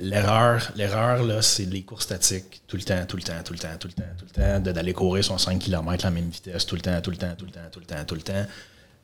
[0.00, 3.58] L'erreur, l'erreur, là, c'est les cours statiques, tout le temps, tout le temps, tout le
[3.58, 6.28] temps, tout le temps, tout le temps, d'aller courir son 5 km à la même
[6.30, 8.22] vitesse, tout le temps, tout le temps, tout le temps, tout le temps, tout le
[8.22, 8.46] temps.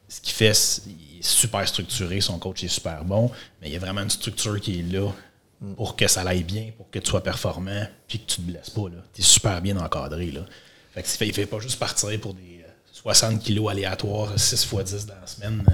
[0.09, 0.53] Ce qu'il fait,
[0.87, 4.11] il est super structuré, son coach est super bon, mais il y a vraiment une
[4.11, 5.11] structure qui est là
[5.77, 8.71] pour que ça aille bien, pour que tu sois performant, puis que tu te blesses
[8.71, 8.83] pas.
[9.13, 10.31] Tu es super bien encadré.
[10.31, 10.41] Là.
[10.93, 14.85] Fait que, il ne fait pas juste partir pour des 60 kilos aléatoires, 6 x
[14.93, 15.65] 10 dans la semaine.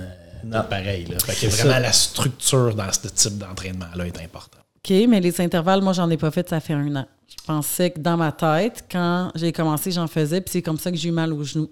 [0.45, 0.63] non.
[0.69, 1.07] Pareil.
[1.07, 1.19] Là.
[1.19, 4.63] Fait que vraiment, la structure dans ce type d'entraînement-là est importante.
[4.77, 7.07] OK, mais les intervalles, moi, j'en ai pas fait, ça fait un an.
[7.29, 10.91] Je pensais que dans ma tête, quand j'ai commencé, j'en faisais, puis c'est comme ça
[10.91, 11.71] que j'ai eu mal aux genoux.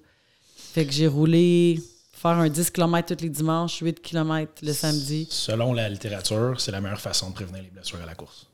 [0.73, 1.81] Fait que j'ai roulé
[2.13, 5.29] faire un 10 km tous les dimanches, 8 km le samedi.
[5.31, 8.47] Selon la littérature, c'est la meilleure façon de prévenir les blessures à la course.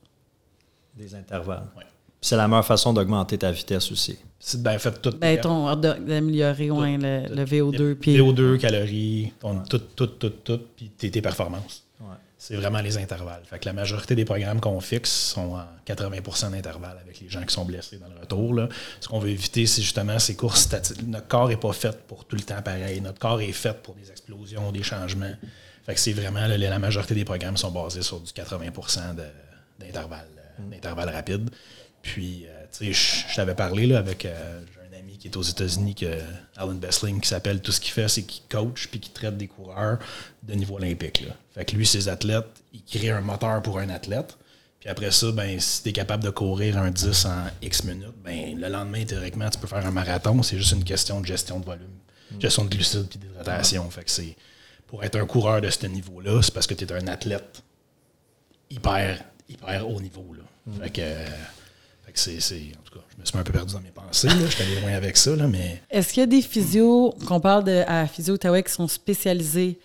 [0.95, 1.67] Des intervalles.
[1.75, 1.83] Oui.
[2.21, 4.17] C'est la meilleure façon d'augmenter ta vitesse aussi.
[4.39, 5.11] C'est ben, fait tout.
[5.11, 7.95] Ben, ton, d'améliorer le, VO2.
[7.95, 8.17] Puis...
[8.17, 9.33] VO2, calories,
[9.69, 11.83] tout, tout, tout, tout, puis tes performances
[12.41, 13.43] c'est vraiment les intervalles.
[13.45, 17.43] Fait que la majorité des programmes qu'on fixe sont en 80% d'intervalles avec les gens
[17.43, 18.55] qui sont blessés dans le retour.
[18.55, 18.67] Là.
[18.99, 21.07] Ce qu'on veut éviter, c'est justement ces courses statiques.
[21.07, 22.99] Notre corps n'est pas fait pour tout le temps pareil.
[22.99, 25.35] Notre corps est fait pour des explosions, des changements.
[25.85, 28.71] Fait que c'est vraiment, la majorité des programmes sont basés sur du 80
[29.77, 30.25] d'intervalles,
[30.57, 30.69] mm.
[30.71, 31.51] d'intervalles rapides.
[32.01, 34.61] Puis, euh, tu sais, je t'avais parlé là, avec euh,
[35.21, 36.19] qui est aux États-Unis, que
[36.57, 39.47] Alan Bessling, qui s'appelle Tout ce qu'il fait, c'est qu'il coach puis qu'il traite des
[39.47, 39.99] coureurs
[40.41, 41.21] de niveau olympique.
[41.21, 41.35] Là.
[41.53, 44.35] Fait que lui, ses athlètes, il crée un moteur pour un athlète.
[44.79, 48.15] Puis après ça, ben, si tu es capable de courir un 10 en X minutes,
[48.23, 50.41] ben, le lendemain, théoriquement, tu peux faire un marathon.
[50.41, 51.85] C'est juste une question de gestion de volume,
[52.31, 52.41] mm.
[52.41, 53.87] gestion de glucides puis d'hydratation.
[53.91, 54.35] Fait que c'est
[54.87, 57.61] pour être un coureur de ce niveau-là, c'est parce que tu es un athlète
[58.71, 60.33] hyper, hyper haut niveau.
[60.33, 60.43] Là.
[60.65, 60.81] Mm.
[60.81, 61.01] Fait que
[62.17, 64.29] c'est, en tout cas, je me suis un peu perdu dans mes pensées.
[64.29, 65.35] Je suis allé loin avec ça.
[65.35, 65.81] Là, mais...
[65.89, 69.79] Est-ce qu'il y a des physios, qu'on parle de, à Physio Outaouais, qui sont spécialisés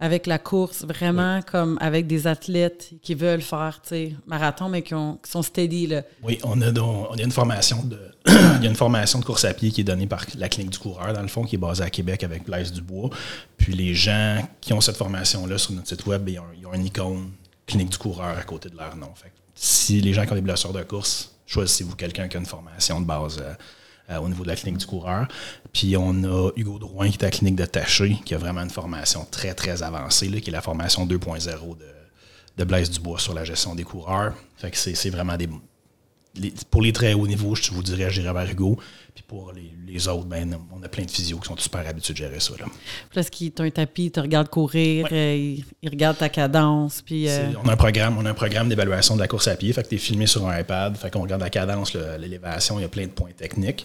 [0.00, 3.80] avec la course, vraiment comme avec des athlètes qui veulent faire
[4.26, 5.88] marathon, mais qui, sont steady?
[5.88, 6.02] Là?
[6.22, 7.98] Oui, on a, on a une formation de.
[8.26, 10.72] il y a une formation de course à pied qui est donnée par la clinique
[10.72, 13.10] du coureur, dans le fond, qui est basée à Québec avec Blaise Dubois.
[13.56, 16.74] Puis les gens qui ont cette formation-là sur notre site web, ils ont, ils ont
[16.74, 17.30] une icône
[17.66, 19.10] clinique du coureur à côté de leur nom.
[19.14, 22.46] Fait si les gens qui ont des blessures de course choisissez-vous quelqu'un qui a une
[22.46, 23.54] formation de base euh,
[24.10, 25.26] euh, au niveau de la clinique du coureur.
[25.72, 28.62] Puis on a Hugo Drouin qui est à la clinique de Taché, qui a vraiment
[28.62, 31.84] une formation très, très avancée, qui est la formation 2.0 de,
[32.56, 34.34] de Blaise Dubois sur la gestion des coureurs.
[34.56, 35.48] Fait que c'est vraiment des.
[36.70, 38.78] pour les très hauts niveaux, je vous dirais, j'irais vers Hugo.
[39.18, 42.18] Puis pour les, autres, ben, on a plein de physios qui sont super habitués de
[42.18, 42.52] gérer ça.
[42.56, 42.66] Là.
[43.12, 47.02] Parce qu'ils t'ont un tapis, ils te regardent courir, euh, ils, regardent ta cadence.
[47.02, 49.56] Puis, euh, On a un programme, on a un programme d'évaluation de la course à
[49.56, 49.72] pied.
[49.72, 50.96] Fait que tu es filmé sur un iPad.
[50.96, 53.84] Fait qu'on regarde la cadence, l'élévation, il y a plein de points techniques.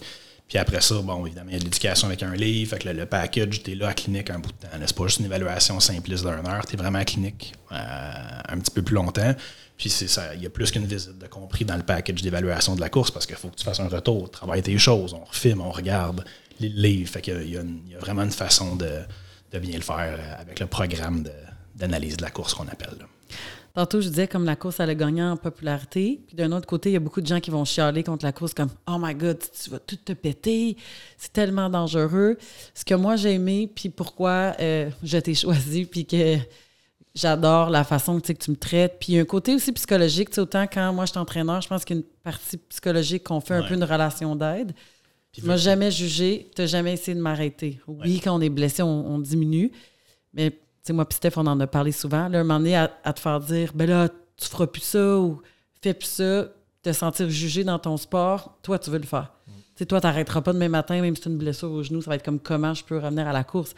[0.54, 2.70] Puis après ça, bon, évidemment, il y a de l'éducation avec un livre.
[2.70, 4.68] Fait que le, package, tu es là à clinique un bout de temps.
[4.86, 5.08] C'est pas?
[5.08, 6.64] Juste une évaluation simpliste d'une heure.
[6.68, 7.76] Tu es vraiment à clinique euh,
[8.50, 9.34] un petit peu plus longtemps.
[9.80, 12.82] Puis ça, il y a plus qu'une visite de compris dans le package d'évaluation de
[12.82, 15.60] la course parce qu'il faut que tu fasses un retour, travailler tes choses, on refilme,
[15.60, 16.24] on regarde
[16.60, 17.10] les livres.
[17.10, 17.64] Fait qu'il y, a,
[18.00, 19.00] vraiment une façon de,
[19.58, 21.24] bien le faire euh, avec le programme
[21.74, 22.94] d'analyse de, la course qu'on appelle.
[23.74, 26.22] Tantôt, je disais comme la course, elle a gagné en popularité.
[26.28, 28.32] Puis d'un autre côté, il y a beaucoup de gens qui vont chialer contre la
[28.32, 30.78] course comme Oh my God, tu vas tout te péter,
[31.18, 32.38] c'est tellement dangereux.
[32.76, 36.38] Ce que moi j'ai aimé, puis pourquoi euh, je t'ai choisi, puis que
[37.16, 38.98] j'adore la façon que tu me traites.
[39.00, 40.30] Puis il y a un côté aussi psychologique.
[40.38, 43.42] Autant quand moi je suis entraîneur, je pense qu'il y a une partie psychologique qu'on
[43.42, 44.74] fait un peu une relation d'aide.
[45.32, 47.80] Tu m'as jamais jugé, tu n'as jamais essayé de m'arrêter.
[47.88, 49.72] Oui, quand on est blessé, on, diminue.
[50.32, 52.28] Mais tu sais, moi, puis Steph, on en a parlé souvent.
[52.28, 55.42] Là, un moment donné, à, te faire dire, ben là, tu feras plus ça ou
[55.82, 56.48] fais plus ça,
[56.82, 59.34] te sentir jugé dans ton sport, toi, tu veux le faire.
[59.48, 59.52] Mm.
[59.52, 61.84] Tu sais, toi, tu n'arrêteras pas demain matin, même si tu as une blessure au
[61.84, 63.74] genou, ça va être comme comment je peux revenir à la course.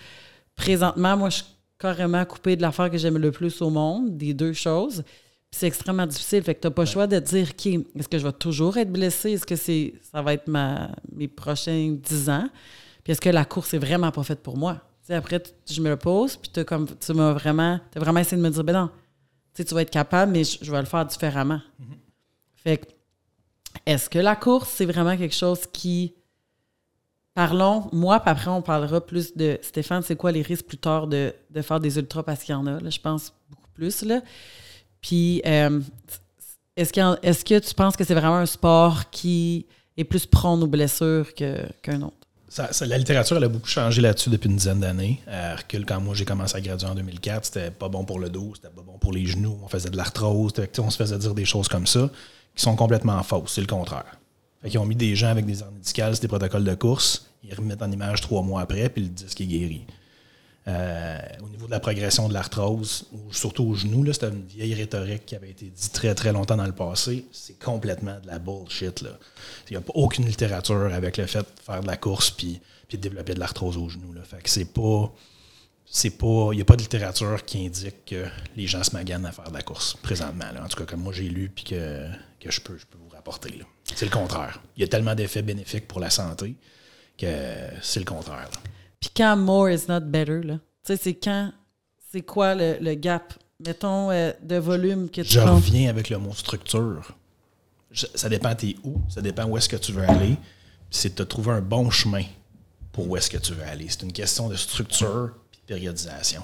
[0.56, 1.44] Présentement, moi, je
[1.78, 5.04] carrément coupé de l'affaire que j'aime le plus au monde, des deux choses.
[5.52, 6.44] c'est extrêmement difficile.
[6.44, 8.92] Fait que tu n'as pas le choix de dire est-ce que je vais toujours être
[8.92, 9.32] blessé?
[9.32, 12.48] Est-ce que c'est ça va être ma, mes prochains dix ans?
[13.04, 14.82] Puis est-ce que la course est vraiment pas faite pour moi?
[15.10, 18.50] Après, je me le pose, puis comme, tu m'as vraiment, as vraiment essayé de me
[18.50, 18.90] dire ben non,
[19.54, 21.62] tu vas être capable, mais je, vais le faire différemment.
[21.80, 21.98] Mm-hmm.
[22.56, 22.86] Fait que,
[23.86, 26.16] est-ce que la course, c'est vraiment quelque chose qui
[27.36, 31.06] Parlons, moi, puis après, on parlera plus de Stéphane, c'est quoi les risques plus tard
[31.06, 34.04] de, faire des ultras parce qu'il y en a, là, je pense beaucoup plus.
[34.04, 34.22] Là.
[35.02, 35.82] Puis, euh,
[36.78, 39.66] est-ce, est que tu penses que c'est vraiment un sport qui
[39.98, 42.25] est plus prône aux blessures qu'un autre?
[42.58, 45.22] La littérature, a beaucoup changé là-dessus depuis une dizaine d'années.
[45.28, 45.56] Euh,
[45.88, 48.74] quand moi j'ai commencé à graduer en 2004, c'était pas bon pour le dos, c'était
[48.74, 51.68] pas bon pour les genoux, on faisait de l'arthrose, on se faisait dire des choses
[51.68, 52.10] comme ça
[52.56, 53.54] qui sont complètement fausses.
[53.56, 54.18] C'est le contraire.
[54.64, 57.82] Ils ont mis des gens avec des hernies discales, des protocoles de course, ils remettent
[57.82, 59.86] en image trois mois après, puis le disque est guéri.
[60.68, 64.74] Euh, au niveau de la progression de l'arthrose, ou surtout au genou, c'était une vieille
[64.74, 67.26] rhétorique qui avait été dit très très longtemps dans le passé.
[67.32, 69.02] C'est complètement de la bullshit.
[69.02, 69.12] Là.
[69.70, 72.60] Il n'y a pas aucune littérature avec le fait de faire de la course puis,
[72.90, 74.16] de développer de l'arthrose au genou.
[74.44, 75.14] C'est pas.
[76.52, 78.26] Il n'y a pas de littérature qui indique que
[78.56, 80.46] les gens se maganent à faire de la course présentement.
[80.64, 82.08] En tout cas, comme moi j'ai lu puis que,
[82.44, 83.54] je, peux, vous rapporter.
[83.94, 84.62] C'est le contraire.
[84.78, 86.56] Il y a tellement d'effets bénéfiques pour la santé
[87.20, 87.28] que
[87.84, 88.50] c'est le contraire.
[89.00, 90.56] Puis quand more is not better, là.
[90.56, 91.52] Tu sais, c'est quand.
[92.12, 96.18] C'est quoi le, le gap, mettons, euh, de volume que tu Je reviens avec le
[96.18, 97.12] mot structure.
[97.92, 100.36] Je- ça dépend t'es où, ça dépend où est-ce que tu veux aller.
[100.36, 102.24] Puis C'est de trouver un bon chemin
[102.94, 103.88] pour où est-ce que tu veux aller.
[103.90, 106.44] C'est une question de structure et de périodisation.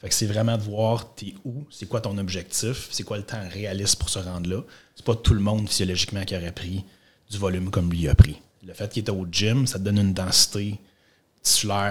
[0.00, 3.22] Fait que c'est vraiment de voir t'es où, c'est quoi ton objectif, c'est quoi le
[3.22, 4.60] temps réaliste pour se rendre là.
[4.94, 6.84] C'est pas tout le monde physiologiquement qui aurait pris
[7.30, 8.40] du volume comme lui a pris.
[8.66, 10.78] Le fait qu'il était au gym, ça te donne une densité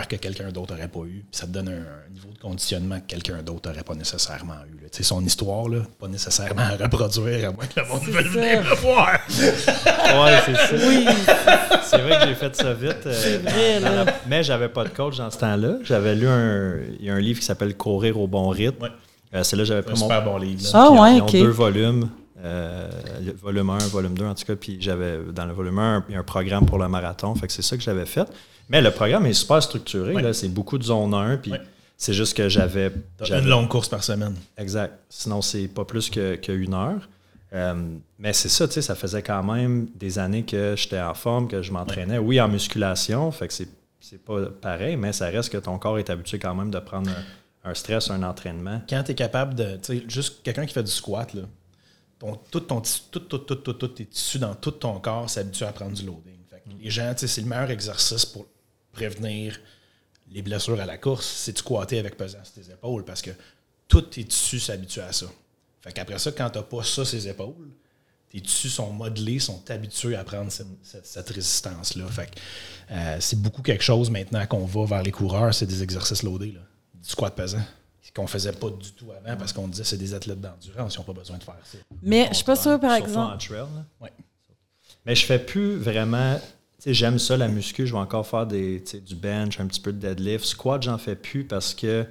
[0.09, 1.23] que quelqu'un d'autre n'aurait pas eu.
[1.31, 4.53] Puis ça te donne un, un niveau de conditionnement que quelqu'un d'autre n'aurait pas nécessairement
[4.69, 4.83] eu.
[4.83, 4.89] là.
[4.91, 8.27] Tu sais, son histoire, là, pas nécessairement à reproduire, à moins que le monde veuille
[8.27, 9.17] venir le voir.
[9.29, 10.87] Ouais, c'est ça.
[10.87, 11.05] Oui,
[11.83, 13.05] C'est vrai que j'ai fait ça vite.
[13.05, 14.03] euh, C'est vrai, dans là.
[14.05, 15.77] la- Mais j'avais pas de coach dans ce temps-là.
[15.83, 18.83] J'avais lu un, il y a un livre qui s'appelle Courir au bon rythme.
[18.83, 18.89] Ouais.
[19.33, 20.07] Euh, c'est là que j'avais Un pris mon.
[20.07, 20.61] super bon livre.
[20.63, 20.69] là.
[20.73, 21.31] Ah Puis, ouais, ils ont ok.
[21.31, 22.09] deux volumes.
[22.43, 22.89] euh,
[23.25, 24.55] le volume 1, volume 2 en tout cas.
[24.55, 27.33] Puis j'avais dans le volume 1, il y a un programme pour le marathon.
[27.35, 28.27] Fait que c'est ça que j'avais fait.
[28.69, 30.33] Mais le programme est super structuré.
[30.33, 31.37] C'est beaucoup de zone 1.
[31.37, 31.51] Puis
[31.97, 32.91] c'est juste que j'avais.
[33.29, 34.35] Une longue course par semaine.
[34.57, 34.93] Exact.
[35.09, 37.07] Sinon, c'est pas plus que- qu'une heure.
[37.53, 37.73] Euh,
[38.19, 41.47] mais c'est ça, tu sais, ça faisait quand même des années que j'étais en forme,
[41.47, 42.17] que je m'entraînais.
[42.17, 43.69] Oui, en musculation, fait que c'est,
[44.01, 47.09] c'est pas pareil, mais ça reste que ton corps est habitué quand même de prendre
[47.63, 48.81] un, un stress, un entraînement.
[48.89, 49.77] Quand tu es capable de.
[49.77, 51.43] Tu sais, juste quelqu'un qui fait du squat, là,
[52.19, 55.29] ton, tout, ton, tissu- tout, tout, tout, tout, tout tes tissus dans tout ton corps
[55.29, 56.33] s'habitue à prendre du loading.
[56.49, 58.47] Fait que Les gens, tu sais, c'est le meilleur exercice pour
[58.95, 59.59] prévenir
[60.31, 63.05] les blessures à la course, c'est de squatter avec pesant sur tes épaules?
[63.05, 63.31] Parce que
[63.87, 65.27] tous tes tissus s'habituent à ça.
[65.81, 67.69] Fait qu'après ça, quand tu n'as pas ça, ses épaules,
[68.31, 72.07] tes tissus sont modelés, sont habitués à prendre cette, cette- cette résistance-là.
[72.07, 72.39] Fait que
[72.91, 76.51] euh, c'est beaucoup quelque chose maintenant qu'on va vers les coureurs, c'est des exercices loadés,
[76.53, 76.61] là.
[76.95, 77.61] du squat pesant.
[78.15, 80.99] Qu'on faisait pas du tout avant parce qu'on disait que c'est des athlètes d'endurance, ils
[80.99, 81.77] n'ont pas besoin de faire ça.
[82.01, 83.33] mais je suis pas sûre, par exemple.
[83.33, 83.85] en trail, là.
[83.99, 84.13] Ouais.
[85.05, 86.39] Mais je fais plus vraiment.
[86.85, 87.87] Tu j'aime ça, la muscu.
[87.87, 90.45] Je vais encore faire des, tu du bench, un petit peu de deadlift.
[90.45, 92.05] Squat, j'en fais plus parce que,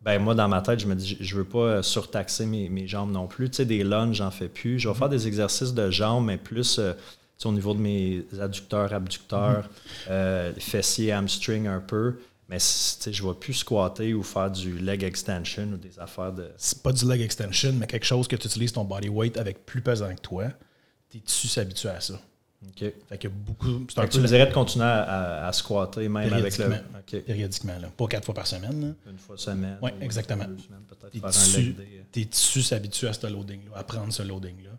[0.00, 2.86] ben moi, dans ma tête, je me dis, je veux pas euh, surtaxer mes, mes
[2.86, 3.50] jambes non plus.
[3.50, 4.78] Tu sais, des lunges, j'en fais plus.
[4.78, 6.94] Je vais faire des exercices de jambes, mais plus euh,
[7.38, 9.68] tu au niveau de mes adducteurs, abducteurs,
[10.08, 12.18] euh, fessiers, hamstring un peu.
[12.48, 16.32] Mais tu je ne vais plus squatter ou faire du leg extension ou des affaires
[16.32, 16.50] de.
[16.56, 19.66] C'est pas du leg extension, mais quelque chose que tu utilises ton body weight avec
[19.66, 20.44] plus pesant que toi.
[21.10, 22.18] Tes tissus s'habituent à ça?
[22.68, 22.92] OK.
[23.08, 23.86] Fait que beaucoup.
[23.94, 26.64] Fait que tu me dirais de continuer à, à- à squatter même avec le.
[26.68, 26.98] Périodiquement.
[26.98, 27.22] OK.
[27.24, 27.88] périodiquement, là.
[27.96, 28.80] pas quatre fois par semaine.
[28.88, 29.10] là.
[29.10, 29.78] Une fois semaine.
[29.80, 30.44] Ouais, ou exactement.
[30.44, 31.20] deux semaines, peut-être Tes
[32.12, 34.70] tes tissus s'habituent à ce loading-là, à prendre ce loading-là.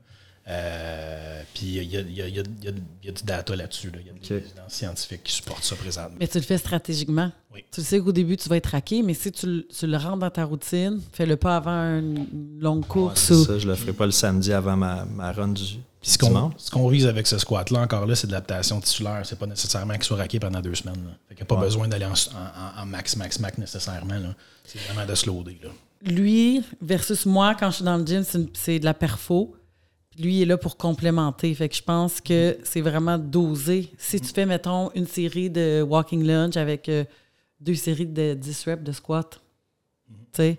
[0.56, 3.90] Euh, puis il y y y a- y du data là-dessus.
[3.92, 4.00] là.
[4.02, 4.32] Il y a des Ok.
[4.32, 6.18] évidences scientifiques qui supportent ça présentement.
[6.20, 7.32] Mais tu le fais stratégiquement.
[7.54, 7.64] Oui.
[7.72, 10.18] Tu sais qu'au début, tu vas être raqué, mais si tu, le- tu le rentres
[10.20, 12.28] dans ta routine, fais-le pas avant une
[12.60, 13.30] longue course.
[13.30, 15.64] ou- ça, je le ferai pas le samedi avant ma, ma run du,
[16.02, 16.54] Puis ce qu'on, dimanche.
[16.58, 19.22] ce qu'on vise avec ce squat-là, encore là, c'est de l'adaptation tissulaire.
[19.26, 20.96] C'est pas nécessairement qu'il soit raqué pendant deux semaines.
[21.06, 21.12] là.
[21.30, 21.62] Fait qu'il n'y a pas Ouais.
[21.62, 24.16] besoin d'aller en, en- en- en max, max, max nécessairement.
[24.66, 25.58] C'est vraiment de se loader.
[25.64, 25.70] Là.
[26.04, 29.56] Lui versus moi, quand je suis dans le gym, c'est de la perfo.
[30.19, 31.54] Lui, il est là pour complémenter.
[31.56, 33.91] Fait que je pense que c'est vraiment dosé.
[33.97, 37.06] Si tu fais, mettons, une série de walking lunge avec euh,
[37.60, 39.39] deux séries de 10 reps de squat,
[40.10, 40.58] tu sais,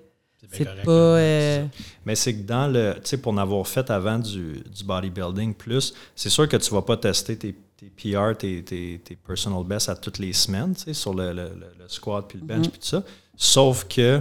[0.50, 0.74] C'est pas...
[0.74, 1.18] là.
[1.18, 1.66] euh,
[2.06, 2.94] Mais c'est que dans le.
[2.96, 6.70] Tu sais, pour en avoir fait avant du, du bodybuilding plus, c'est sûr que tu
[6.72, 10.74] vas pas tester tes, tes PR, tes, tes, tes personal best à toutes les semaines,
[10.74, 13.04] tu sais, sur le, le- le- le squat puis le bench puis tout ça.
[13.36, 14.20] Sauf que,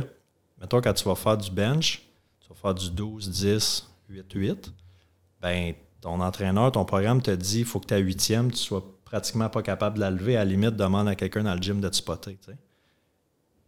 [0.59, 2.01] mettons, quand tu vas faire du bench,
[2.41, 4.71] tu vas faire du 12, 10, 8, 8,
[5.41, 9.49] ben ton entraîneur, ton programme te dit il faut que ta huitième, tu sois pratiquement
[9.49, 10.35] pas capable de la lever.
[10.37, 12.37] À la limite, demande à quelqu'un dans le gym de te spotter.
[12.43, 12.57] tu sais.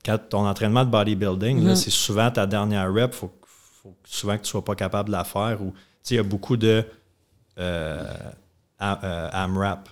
[0.05, 1.75] Quand ton entraînement de bodybuilding, Mhm.
[1.75, 3.31] c'est souvent ta dernière rep, il faut,
[3.81, 5.61] faut souvent que tu sois pas capable de la faire.
[5.61, 5.73] Ou,
[6.09, 6.83] il y a beaucoup de
[7.59, 8.03] euh,
[8.81, 9.89] euh, AMRAP.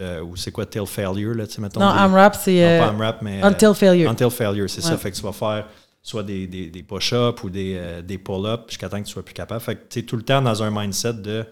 [0.00, 1.80] Euh, ou c'est quoi till failure, là, mettons.
[1.80, 1.86] Mhm.
[1.86, 3.42] Non, des- AMRAP, c'est non, pas AMRAP, mais.
[3.42, 4.10] Until Failure.
[4.10, 4.92] Until failure, c'est ça.
[4.92, 4.96] Ouais.
[4.96, 5.66] Fait que tu vas faire
[6.02, 9.24] soit des, des, des push-ups ou des, euh, des pull-ups jusqu'à temps que tu sois
[9.24, 9.60] plus capable.
[9.60, 11.44] Fait que tu es tout le temps dans un mindset de.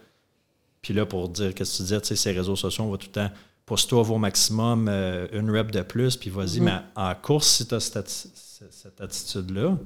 [0.80, 2.96] Puis là, pour dire, qu'est-ce que tu disais, tu sais, ces réseaux sociaux, on va
[2.98, 3.30] tout le temps.
[3.66, 6.60] Pousse-toi au maximum, euh, une rep de plus, puis vas-y.
[6.60, 6.64] Mhm.
[6.64, 9.76] Mais en course, si tu as cette, cette- attitude-là,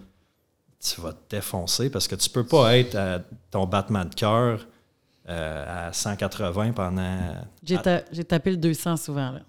[0.78, 3.20] tu vas te défoncer parce que tu peux pas être à
[3.50, 4.66] ton battement de cœur
[5.28, 9.40] euh, à 180 pendant J'ai, à ta- j'ai tapé le 200 souvent, là.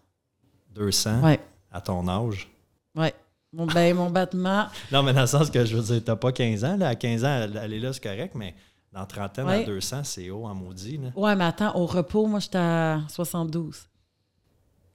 [0.76, 1.40] 200 Ouais,
[1.72, 2.50] à ton âge.
[2.96, 3.14] ouais.
[3.54, 4.66] Mon, ben, mon battement.
[4.92, 6.76] Non, mais dans le sens que je veux dire, t'as pas 15 ans.
[6.78, 6.90] Là.
[6.90, 8.56] À 15 ans, aller là, c'est correct, mais
[8.92, 9.66] dans trentaine à Ouais.
[9.66, 10.98] 200, c'est haut en maudit.
[10.98, 11.10] Là.
[11.16, 13.88] Ouais, mais attends, au repos, moi, j'étais à 72.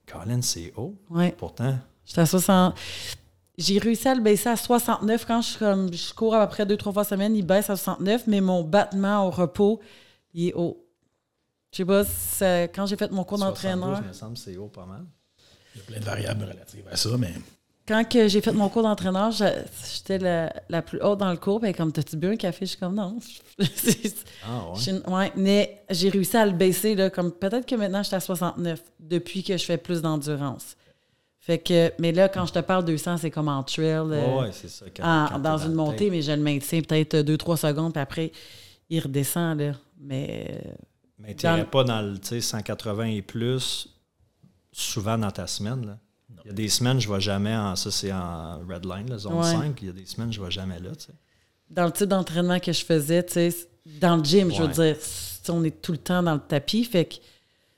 [0.05, 0.95] Colin, c'est haut.
[1.09, 1.33] Ouais.
[1.37, 2.75] Pourtant, J'étais à 60.
[3.57, 6.65] J'ai réussi à le baisser à 69 quand je, comme, je cours à peu près
[6.65, 7.35] deux, trois fois semaine.
[7.35, 9.79] Il baisse à 69, mais mon battement au repos,
[10.33, 10.85] il est haut.
[11.71, 12.03] Je sais pas,
[12.73, 15.05] quand j'ai fait mon cours 72, d'entraîneur, me semble, c'est haut pas mal.
[15.75, 17.33] Il y a plein de variables relatives à ça, mais
[17.89, 19.43] quand j'ai fait mon cours d'entraîneur, je-
[19.93, 21.59] j'étais la, la plus haute dans le cours.
[21.59, 22.65] Ben, comme, t'as-tu bu un café?
[22.65, 23.17] Je suis comme, non.
[23.59, 24.75] Ah, ouais.
[24.75, 28.15] Je suis- ouais, mais j'ai réussi à le baisser, là, comme peut-être que maintenant, j'étais
[28.15, 30.75] à 69 depuis que je fais plus d'endurance.
[31.41, 33.85] Fait que, mais là, quand je te parle 200, c'est comme en trail.
[33.87, 34.85] euh, Ouais, c'est ça.
[34.95, 38.01] quand- en- quand t'es dans une montée, mais je le maintiens peut-être 2-3 secondes, puis
[38.01, 38.31] après,
[38.89, 39.71] il redescend, là.
[39.99, 40.71] Mais euh,
[41.17, 43.89] Mais tu dans pas dans le tu sais, 180 et plus
[44.71, 45.85] souvent dans ta semaine.
[45.85, 45.97] Là.
[46.49, 47.75] Il y a des semaines, je ne vais jamais en.
[47.75, 49.43] Ça, c'est en red line, la zone Ouais.
[49.43, 49.79] 5.
[49.81, 50.89] Il y a des semaines, je ne vais jamais là.
[51.69, 53.55] dans le type d'entraînement que je faisais, tu sais,
[54.01, 54.95] dans le gym, je veux dire,
[55.49, 56.83] on est tout le temps dans le tapis.
[56.83, 57.15] Fait que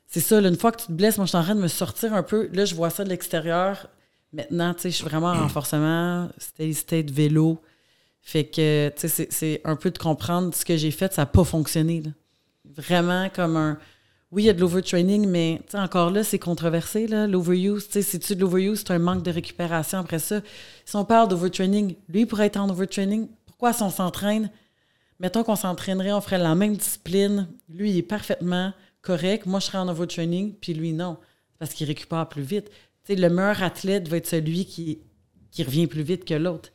[0.07, 1.61] c'est ça, là, une fois que tu te blesses, moi, je suis en train de
[1.61, 2.49] me sortir un peu.
[2.53, 3.87] Là, je vois ça de l'extérieur.
[4.33, 7.61] Maintenant, tu sais, je suis vraiment en renforcement, steady state, vélo.
[8.21, 11.23] Fait que, tu sais, c'est- c'est un peu de comprendre ce que j'ai fait, ça
[11.23, 12.01] n'a pas fonctionné.
[12.01, 12.11] là.
[12.77, 13.77] Vraiment comme un.
[14.31, 17.87] Oui, il y a de l'overtraining, mais encore là, c'est controversé, l'overuse.
[17.89, 20.41] C'est-tu de l'overuse, c'est un manque de récupération après ça.
[20.85, 23.27] Si on parle d'overtraining, lui, il pourrait être en overtraining.
[23.45, 24.49] Pourquoi si on s'entraîne,
[25.19, 29.65] mettons qu'on s'entraînerait, on ferait la même discipline, lui, il est parfaitement correct, moi, je
[29.65, 31.17] serais en overtraining, puis lui, non,
[31.59, 32.69] parce qu'il récupère plus vite.
[33.09, 34.99] Le meilleur athlète va être celui qui,
[35.51, 36.69] qui revient plus vite que l'autre.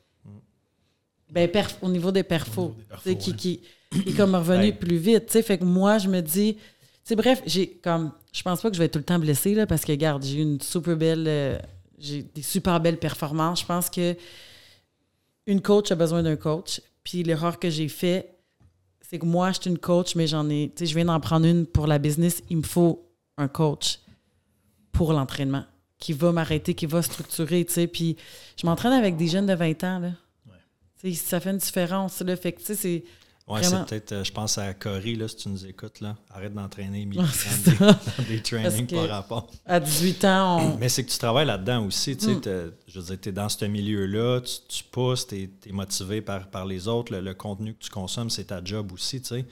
[1.33, 3.61] Ben, perf- au niveau des perfos, des perfos, tu sais, qui, qui,
[4.03, 4.73] qui est comme revenu Ouais.
[4.73, 5.31] plus vite.
[5.43, 6.57] Fait que moi, je me dis,
[7.07, 9.55] sais, bref, j'ai comme, je pense pas que je vais être tout le temps blessée,
[9.55, 11.59] là, parce que, regarde, j'ai eu une super belle, euh,
[11.99, 13.61] j'ai des super belles performances.
[13.61, 14.17] Je pense que
[15.47, 16.81] une coach a besoin d'un coach.
[17.05, 18.37] Puis l'erreur que j'ai fait,
[19.01, 21.21] c'est que moi, je suis une coach, mais j'en ai, tu sais, je viens d'en
[21.21, 22.43] prendre une pour la business.
[22.51, 24.01] Il me faut un coach
[24.91, 25.65] pour l'entraînement
[25.99, 27.87] qui va m'arrêter, qui va structurer, tu sais.
[27.87, 28.17] Puis
[28.61, 30.11] je m'entraîne avec des jeunes de 20 ans, là.
[31.01, 32.35] Tu sais, ça fait une différence, là.
[32.37, 33.05] Fait que, tu sais, c'est...
[33.49, 36.17] Ouais, c'est peut-être, euh, je pense à Cory, là, si tu nous écoutes, là.
[36.31, 39.47] Arrête d'entraîner dans, des, dans des trainings par rapport.
[39.65, 40.77] À 18 ans, on...
[40.79, 42.17] Mais c'est que tu travailles là-dedans aussi.
[42.17, 42.41] Tu sais, Mm.
[42.41, 46.23] t'as- je veux dire, tu es dans ce milieu-là, tu, tu pousses, tu es, motivé
[46.23, 47.13] par, par les autres.
[47.13, 49.21] Le, le contenu que tu consommes, c'est ta job aussi.
[49.23, 49.45] Tu sais.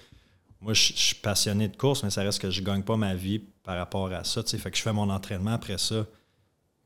[0.61, 3.14] Moi, je je suis passionné de course, mais ça reste que je gagne pas ma
[3.14, 4.42] vie par rapport à ça.
[4.42, 4.59] tu sais.
[4.59, 6.04] Fait que je fais mon entraînement après ça.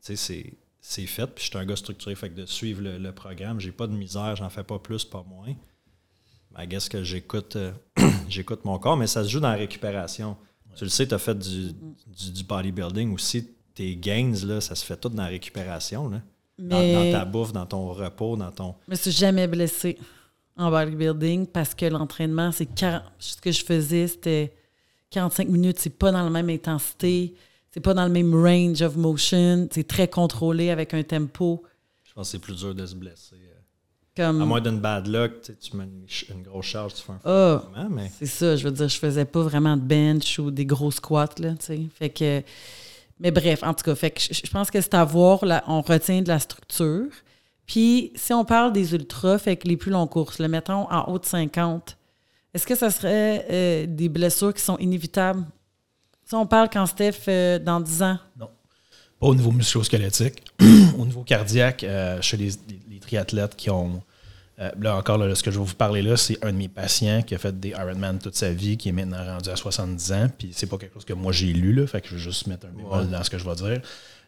[0.04, 1.26] Tu sais, c'est- c'est fait.
[1.26, 2.14] Puis je suis un gars structuré.
[2.16, 5.06] Fait que de suivre le, le programme, j'ai pas de misère, j'en fais pas plus,
[5.06, 5.54] pas moins.
[6.58, 7.72] I guess que j'écoute euh,
[8.28, 10.36] j'écoute mon corps, mais ça se joue dans la récupération.
[10.74, 11.72] Tu le sais, tu as fait du,
[12.06, 13.48] du, du bodybuilding aussi.
[13.74, 16.08] Tes gains, là, ça se fait tout dans la récupération.
[16.08, 16.20] Là.
[16.58, 17.12] Dans, Mais...
[17.12, 18.74] dans ta bouffe, dans ton repos, dans ton.
[18.86, 19.96] Je me suis jamais blessée
[20.56, 24.52] en bodybuilding parce que l'entraînement, c'est 40 ce que je faisais, c'était
[25.10, 27.34] 45 minutes, c'est pas dans la même intensité,
[27.70, 31.62] c'est pas dans le même range of motion, c'est très contrôlé avec un tempo
[32.02, 33.36] Je pense que c'est plus dur de se blesser.
[34.18, 35.84] Comme À moins d'une bad luck, tu sais, tu mets
[36.30, 39.24] une, grosse charge, tu fais un mouvement, mais c'est ça, je veux dire, je faisais
[39.24, 41.80] pas vraiment de bench ou des gros squats là, tu sais.
[41.98, 42.42] Fait que
[43.20, 45.64] mais bref, en tout cas, fait que je, je pense que c'est à voir là,
[45.66, 47.06] on retient de la structure.
[47.66, 51.04] Puis si on parle des ultras, fait que les plus longues courses, le mettons en
[51.12, 51.96] haut de 50,
[52.54, 55.44] est-ce que ça serait euh, des blessures qui sont inévitables?
[56.24, 58.46] Si on parle quand Steph, euh, dans 10 ans, Pas
[59.26, 60.42] au niveau musculo-squelettique.
[60.98, 64.02] au niveau cardiaque, euh, chez les, les- les triathlètes qui ont.
[64.60, 66.68] Euh, là encore, là, ce que je vais vous parler là, c'est un de mes
[66.68, 70.12] patients qui a fait des Ironman toute sa vie, qui est maintenant rendu à 70
[70.12, 70.26] ans.
[70.36, 72.46] Puis c'est pas quelque chose que moi j'ai lu, là, fait que je vais juste
[72.46, 73.06] mettre un bémol Ouais.
[73.06, 73.80] dans ce que je vais dire.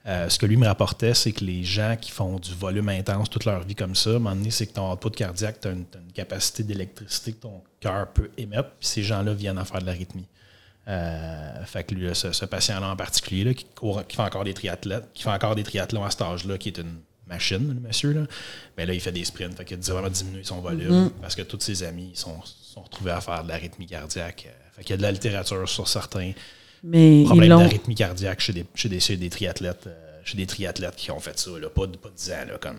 [0.06, 3.28] Euh, ce que lui me rapportait, c'est que les gens qui font du volume intense
[3.28, 5.68] toute leur vie comme ça, à un moment donné, c'est que ton output cardiaque, tu
[5.68, 9.80] as une, capacité d'électricité que ton cœur peut émettre, puis ces gens-là viennent en faire
[9.82, 10.26] de l'arythmie.
[10.88, 14.44] Euh, fait que lui, ce, ce patient-là en particulier, là, qui, court- qui fait encore
[14.44, 16.96] des triathlètes, qui fait encore des triathlons à cet âge-là, qui est une
[17.30, 18.22] machine, le monsieur, là,
[18.76, 19.56] ben là, il fait des sprints.
[19.56, 22.82] Fait qu'il a vraiment diminué son volume parce que tous ses amis ils sont, sont
[22.82, 24.46] retrouvés à faire de l'arythmie cardiaque.
[24.48, 26.32] Euh, Fait qu'il y a de la littérature sur certains
[26.82, 30.96] mais problèmes d'arythmie cardiaque chez des, chez des, chez des triathlètes, euh, chez des triathlètes
[30.96, 32.76] qui ont fait ça, là, pas, de- pas de 10 ans, là, comme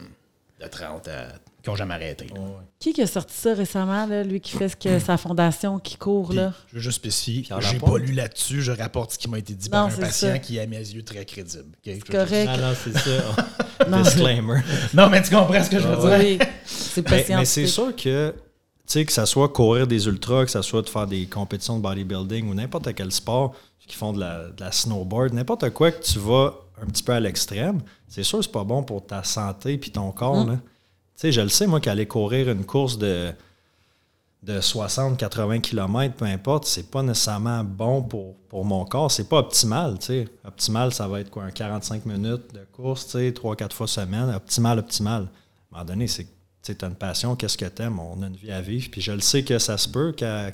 [0.61, 1.27] de 30 à,
[1.63, 2.27] qui n'ont jamais arrêté.
[2.79, 5.95] Qui qui a sorti ça récemment, là, lui qui fait ce que sa fondation qui
[5.97, 6.53] court, là?
[6.69, 9.67] je veux juste spécifier, j'ai pas lu là-dessus, je rapporte ce qui m'a été dit
[9.67, 10.39] Non, par un patient ça.
[10.39, 11.75] qui est à mes yeux très crédible.
[12.09, 12.49] correct.
[12.51, 13.35] Ah non, c'est ça.
[13.89, 14.61] Non, Disclaimer.
[14.93, 16.37] Non, mais tu comprends ce que je veux Ah dire?
[16.39, 18.35] Oui, c'est pas Mais, mais c'est sûr que, tu
[18.85, 21.81] sais, que ça soit courir des ultras, que ça soit de faire des compétitions de
[21.81, 23.55] bodybuilding ou n'importe quel sport
[23.87, 27.13] qui font de la, de la snowboard, n'importe quoi que tu vas un petit peu
[27.13, 30.45] à l'extrême, c'est sûr que c'est pas bon pour ta santé puis ton corps.
[30.45, 30.57] Tu
[31.15, 33.31] sais, je le sais, moi, qu'aller courir une course de,
[34.41, 39.11] de 60-80 km, peu importe, c'est pas nécessairement bon pour, pour mon corps.
[39.11, 40.27] C'est pas optimal, tu sais.
[40.43, 44.33] Optimal, ça va être quoi, un 45 minutes de course, tu sais, 3-4 fois semaine.
[44.33, 45.23] Optimal, optimal.
[45.71, 46.27] À un moment donné, c'est
[46.63, 47.99] tu as une passion, qu'est-ce que tu aimes?
[47.99, 48.89] On a une vie à vivre.
[48.91, 50.53] Puis je le sais que ça se peut qu'à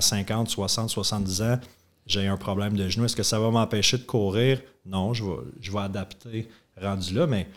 [0.00, 1.58] 50, 60, 70 ans,
[2.06, 3.04] j'ai un problème de genou.
[3.04, 4.60] Est-ce que ça va m'empêcher de courir?
[4.84, 6.48] Non, je vais, je vais adapter
[6.80, 7.50] rendu là, mais tu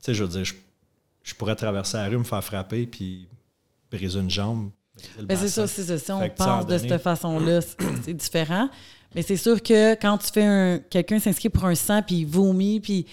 [0.00, 0.54] sais, je veux dire,
[1.22, 3.28] je, pourrais traverser la rue, me faire frapper, puis
[3.90, 4.70] briser une jambe.
[5.28, 5.98] Mais c'est ça, c'est ça.
[5.98, 7.60] Si on pense de cette façon-là,
[8.02, 8.68] c'est différent.
[9.14, 10.78] Mais c'est sûr que quand tu fais un.
[10.90, 13.06] Quelqu'un s'inscrit pour un sang, puis il vomit, puis.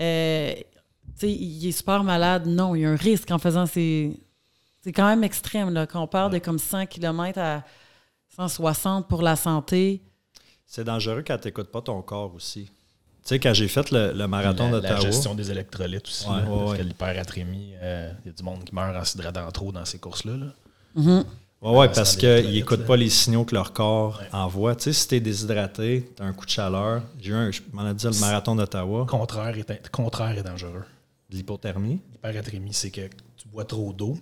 [0.00, 0.54] Euh,
[1.16, 2.46] sais, il est super malade.
[2.46, 4.18] Non, il y a un risque en faisant ces.
[4.82, 7.64] C'est quand même extrême, là, quand on parle de comme 100 km à
[8.36, 10.02] 160 pour la santé.
[10.66, 12.66] C'est dangereux quand tu n'écoutes pas ton corps aussi.
[12.66, 12.70] Tu
[13.24, 14.94] sais, quand j'ai fait le, marathon d'Ottawa.
[14.94, 16.26] La gestion des électrolytes aussi.
[16.26, 19.84] parce que l'hyperatrémie, euh, il y a du monde qui meurt en s'hydratant trop dans
[19.84, 20.36] ces courses-là.
[20.36, 21.24] Là.
[21.62, 24.76] Oui, ouais, parce qu'ils n'écoutent pas les signaux que leur corps envoie.
[24.76, 27.02] Tu sais, si tu es déshydraté, tu as un coup de chaleur.
[27.18, 29.06] J'ai eu un, je m'en ai dit, le marathon d'Ottawa.
[29.08, 30.84] Contraire est, contraire est dangereux.
[31.30, 32.00] L'hypothermie?
[32.12, 34.18] L'hyperatrémie, c'est que tu bois trop d'eau.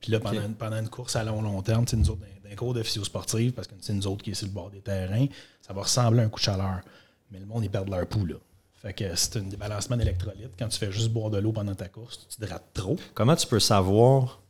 [0.00, 2.82] Puis là, pendant, pendant, une course à long, long terme, nous autres, d'un cours de
[2.82, 5.26] physio sportive, parce que c'est nous autres qui est sur le bord des terrains,
[5.60, 6.80] ça va ressembler à un coup de chaleur.
[7.30, 8.36] Mais le monde, ils perdent leur pouls, là.
[8.80, 10.52] Fait que c'est un débalancement d'électrolytes.
[10.58, 12.96] Quand tu fais juste boire de l'eau pendant ta course, tu hydrates trop.
[13.12, 14.40] Comment tu peux savoir?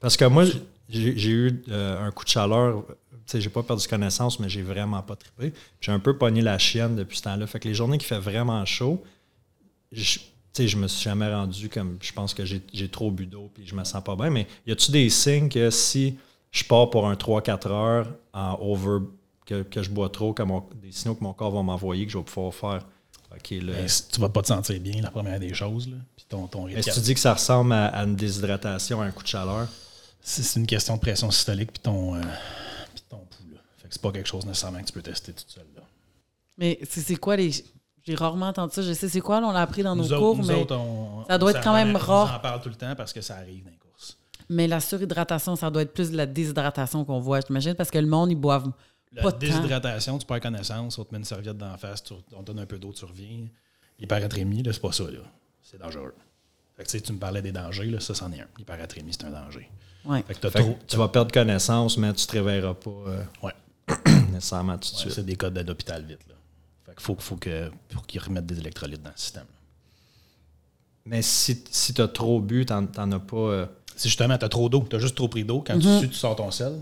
[0.00, 0.44] Parce que moi,
[0.88, 2.84] j'ai eu euh, un coup de chaleur.
[2.88, 5.52] Tu sais, j'ai pas perdu connaissance, mais j'ai vraiment pas trippé.
[5.80, 7.46] J'ai un peu pogné la chienne depuis ce temps-là.
[7.46, 9.02] Fait que les journées qui fait vraiment chaud,
[9.92, 10.18] je,
[10.52, 13.66] sais, je me suis jamais rendu comme je pense que j'ai trop bu d'eau puis
[13.66, 14.30] je me sens pas bien.
[14.30, 16.18] Mais y a-tu des signes que si
[16.56, 19.04] je pars pour un 3-4 heures en over,
[19.44, 20.42] que, je bois trop, que
[20.74, 22.86] des signaux que mon corps va m'envoyer, que je vais pouvoir faire.
[23.34, 23.72] OK, là.
[23.72, 25.88] Ben, tu vas pas te sentir bien, la première des choses.
[25.88, 25.96] Là.
[26.16, 29.10] Puis ton, ton Est-ce que tu dis que ça ressemble à, une déshydratation, à un
[29.10, 29.68] coup de chaleur?
[30.20, 32.20] C'est une question de pression systolique puis ton, euh,
[33.08, 33.52] ton pouls.
[33.52, 33.58] Là.
[33.76, 35.66] Fait que c'est pas quelque chose nécessairement que tu peux tester tout seul.
[35.76, 35.82] Là.
[36.58, 37.52] Mais c'est quoi les
[38.06, 38.82] j'ai rarement entendu ça.
[38.82, 40.66] Je sais c'est quoi, on l'a appris dans nos cours, mais
[41.28, 42.30] ça doit être quand même rare.
[42.32, 43.85] On en parle tout le temps parce que ça arrive les courses.
[44.48, 47.98] Mais la surhydratation, ça doit être plus de la déshydratation qu'on voit, j'imagine, parce que
[47.98, 48.70] le monde, ils boivent
[49.12, 52.58] la déshydratation, tu perds connaissance, on te met une serviette d'en face, tu, on donne
[52.58, 53.46] un peu d'eau, tu reviens.
[53.98, 55.20] L'hyperatrémie, c'est pas ça, là.
[55.62, 56.14] C'est dangereux.
[56.76, 58.46] Fait que, tu me parlais des dangers, là, ça, c'en est un.
[58.58, 59.70] L'hyperatrémie, c'est un danger.
[60.04, 60.22] Ouais.
[60.86, 63.52] tu vas perdre connaissance, mais tu te réveilleras pas euh, ouais.
[64.32, 65.12] nécessairement tout de suite.
[65.12, 66.20] C'est des codes d'hôpital vite.
[66.28, 66.34] Là.
[66.96, 69.46] Il faut, faut qu'ils remettent des électrolytes dans le système.
[71.04, 73.36] Mais si, si tu as trop bu, tu n'en as pas.
[73.36, 73.66] Euh,
[73.96, 76.08] si justement, tu as trop d'eau, tu as juste trop pris d'eau, quand tu, mhm.
[76.08, 76.74] tu sors ton sel,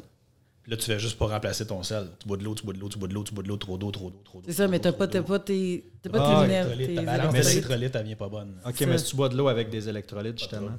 [0.67, 2.09] là, tu fais juste pas remplacer ton sel.
[2.19, 3.49] Tu bois de l'eau, tu bois de l'eau, tu bois de l'eau, tu bois de
[3.49, 4.45] l'eau, trop d'eau, trop d'eau, trop d'eau.
[4.47, 6.47] C'est ça, mais tu n'as pas, pas tes, t'as pas ah,
[6.77, 8.55] tes Ta balance d'électrolytes, elle vient pas bonne.
[8.67, 10.73] OK, mais si tu bois de l'eau avec des électrolytes, justement?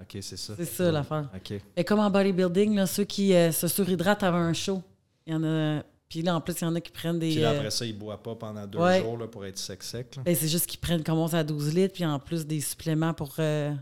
[0.00, 0.54] OK, c'est ça.
[0.56, 1.28] C'est ça l'affaire.
[1.34, 1.60] OK.
[1.76, 4.82] Et comme en bodybuilding, là, ceux qui euh, se surhydratent avant un show,
[5.26, 5.82] il y en a
[6.14, 7.30] puis là, en plus, il y en a qui prennent des.
[7.30, 10.16] Puis après ça, ils ne boivent pas pendant deux jours là, pour être sec-sec.
[10.24, 13.34] Ben, c'est juste qu'ils prennent, commencent à 12 litres, puis en plus des suppléments pour,
[13.40, 13.74] euh,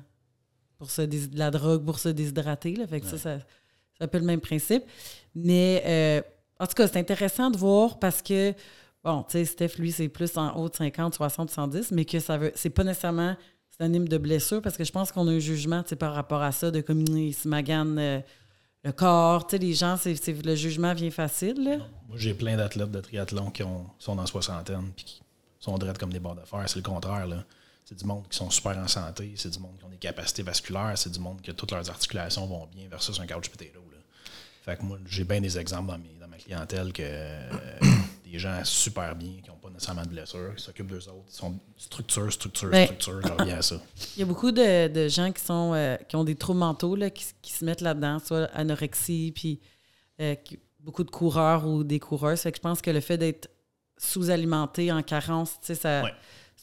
[0.83, 2.75] pour se de la drogue pour se déshydrater.
[2.75, 2.89] Là.
[2.89, 3.39] Fait que ça, ça,
[3.97, 4.83] c'est un peu le même principe.
[5.33, 6.23] Mais euh,
[6.59, 8.53] en tout cas, c'est intéressant de voir parce que,
[9.05, 12.19] bon, tu sais, Steph, lui, c'est plus en haut de 50, 60, 110, mais que
[12.19, 12.51] ça veut.
[12.57, 13.37] C'est pas nécessairement
[13.71, 16.73] synonyme de blessure parce que je pense qu'on a un jugement par rapport à ça
[16.73, 17.97] de comme il se magane.
[18.01, 18.21] Euh,
[18.83, 21.63] le corps, tu sais, les gens, c'est, le jugement vient facile.
[21.63, 21.77] Là.
[22.09, 23.63] Moi, j'ai plein d'athlètes de triathlon qui
[24.01, 25.23] sont dans soixantaine puis qui
[25.61, 26.65] sont drettes comme des de fer.
[26.67, 27.29] C'est le contraire.
[27.29, 27.45] Là.
[27.85, 30.43] C'est du monde qui sont super en santé, c'est du monde qui ont des capacités
[30.43, 33.81] vasculaires, c'est du monde que toutes leurs articulations vont bien versus un couch potato.
[33.91, 33.99] Là.
[34.63, 37.03] Fait que moi, j'ai bien des exemples dans, mes, dans ma clientèle que
[38.33, 41.27] des gens super bien, qui n'ont pas nécessairement de blessures, qui s'occupent d'eux autres.
[41.29, 43.77] Ils sont structure, structure, ben, structure, je reviens à ça.
[44.17, 47.11] Il y a beaucoup de, gens qui sont euh, qui ont des troubles mentaux là,
[47.11, 49.61] qui, se mettent là-dedans, soit anorexie, puis
[50.21, 50.37] euh,
[50.79, 52.39] beaucoup de coureurs ou des coureurs.
[52.39, 53.51] Fait que je pense que le fait d'être
[53.99, 56.03] sous-alimenté en carence, tu sais, ça.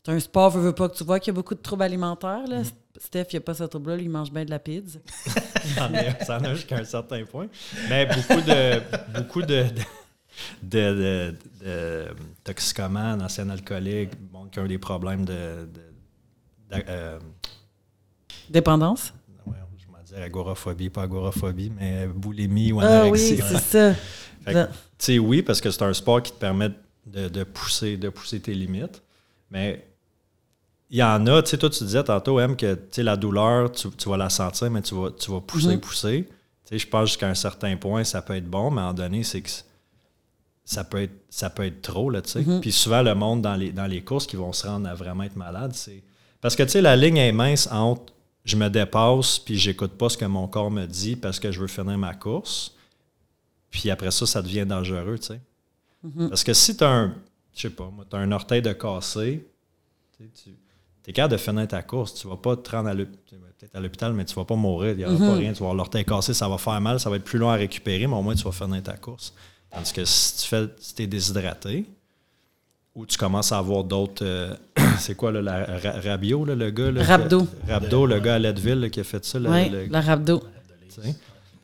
[0.04, 1.84] C'est un sport, veux, veux pas que tu vois qu'il y a beaucoup de troubles
[1.84, 2.48] alimentaires.
[2.48, 2.62] Là.
[2.62, 3.00] Mm-hmm.
[3.00, 5.00] Steph, il n'y a pas ce trouble-là, il mange bien de la pizza.
[6.26, 7.48] ça en a jusqu'à un certain point.
[7.90, 8.82] Mais beaucoup de,
[9.14, 9.66] beaucoup de,
[10.64, 12.08] de, de,
[12.44, 14.12] toxicomanes, anciens alcooliques,
[14.52, 15.68] qui ont des problèmes de.
[16.74, 17.20] Euh,
[18.50, 19.14] Dépendance?
[19.46, 23.40] Ouais, je vais dire agoraphobie, pas agoraphobie, mais boulimie ou ah anorexie.
[23.42, 23.96] Ah oui, c'est ça.
[24.46, 26.70] Tu sais, oui, parce que c'est un sport qui te permet
[27.06, 29.02] de, pousser, de pousser tes limites,
[29.50, 29.89] mais
[30.90, 34.10] il y en a, tu sais, toi, tu disais tantôt, M, que la douleur, tu,
[34.10, 35.80] vas la sentir, mais tu vas, tu vas pousser, mm-hmm.
[35.80, 36.30] pousser.
[36.66, 38.94] Tu sais, je pense jusqu'à un certain point, ça peut être bon, mais à un
[38.94, 39.50] donné, c'est que
[40.66, 42.46] ça peut être, ça peut être trop, là, tu sais.
[42.62, 45.24] Puis souvent, le monde dans les, dans les courses qui vont se rendre à vraiment
[45.24, 46.04] être malade, c'est.
[46.42, 48.14] Parce que, tu sais, la ligne est mince entre
[48.46, 51.60] je me dépasse puis j'écoute pas ce que mon corps me dit parce que je
[51.60, 52.76] veux finir ma course.
[53.70, 55.42] Puis après ça, ça devient dangereux, tu sais.
[56.30, 57.16] Parce que si tu as un,
[57.54, 59.46] je sais pas, moi, tu as un orteil de cassé,
[60.18, 60.56] tu
[61.08, 62.14] es capable de finir ta course.
[62.14, 64.92] Tu vas pas te rendre à l'hôpital, mais tu vas pas mourir.
[64.92, 65.52] Il n'y aura pas rien.
[65.54, 67.56] Tu vas avoir l'orteil cassé, ça va faire mal, ça va être plus long à
[67.56, 69.34] récupérer, mais au moins tu vas finir ta course.
[69.72, 71.86] Tandis que si tu fais, si es déshydraté,
[72.96, 74.26] ou tu commences à avoir d'autres.
[74.26, 74.56] euh,
[75.00, 76.92] c'est quoi, là, la, Ra- Rabio, là, le gars?
[76.92, 77.42] Là, Rabdo.
[77.46, 79.40] qui- Rabdo, le gars à Leadville là, qui a fait ça.
[79.40, 81.16] le- Oui, le- la tu sais?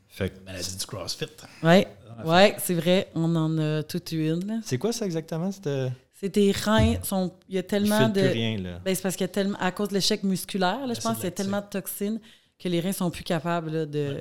[0.07, 1.25] Fait que- Maladie du CrossFit.
[1.63, 1.83] Oui,
[2.25, 4.45] ouais, c'est vrai, on en a toute une.
[4.47, 4.59] là.
[4.63, 5.51] c'est quoi ça exactement?
[5.51, 5.89] C'était.
[6.17, 8.21] C'est tes reins, sont, il y a tellement de.
[8.21, 8.79] plus rien, là.
[8.85, 11.15] Ben, c'est parce qu'il y a tellement, à cause de l'échec musculaire, là, je pense
[11.15, 12.19] qu'il y a tellement de toxines
[12.57, 14.17] que les reins sont plus capables là, de.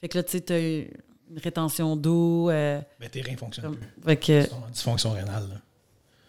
[0.00, 2.50] Fait que là, tu sais, t'as une rétention d'eau.
[2.50, 4.02] euh, Mais tes reins ne fonctionnent comme- plus.
[4.04, 4.48] fait que.
[4.72, 5.48] Dysfonction rénale.
[5.48, 5.56] là.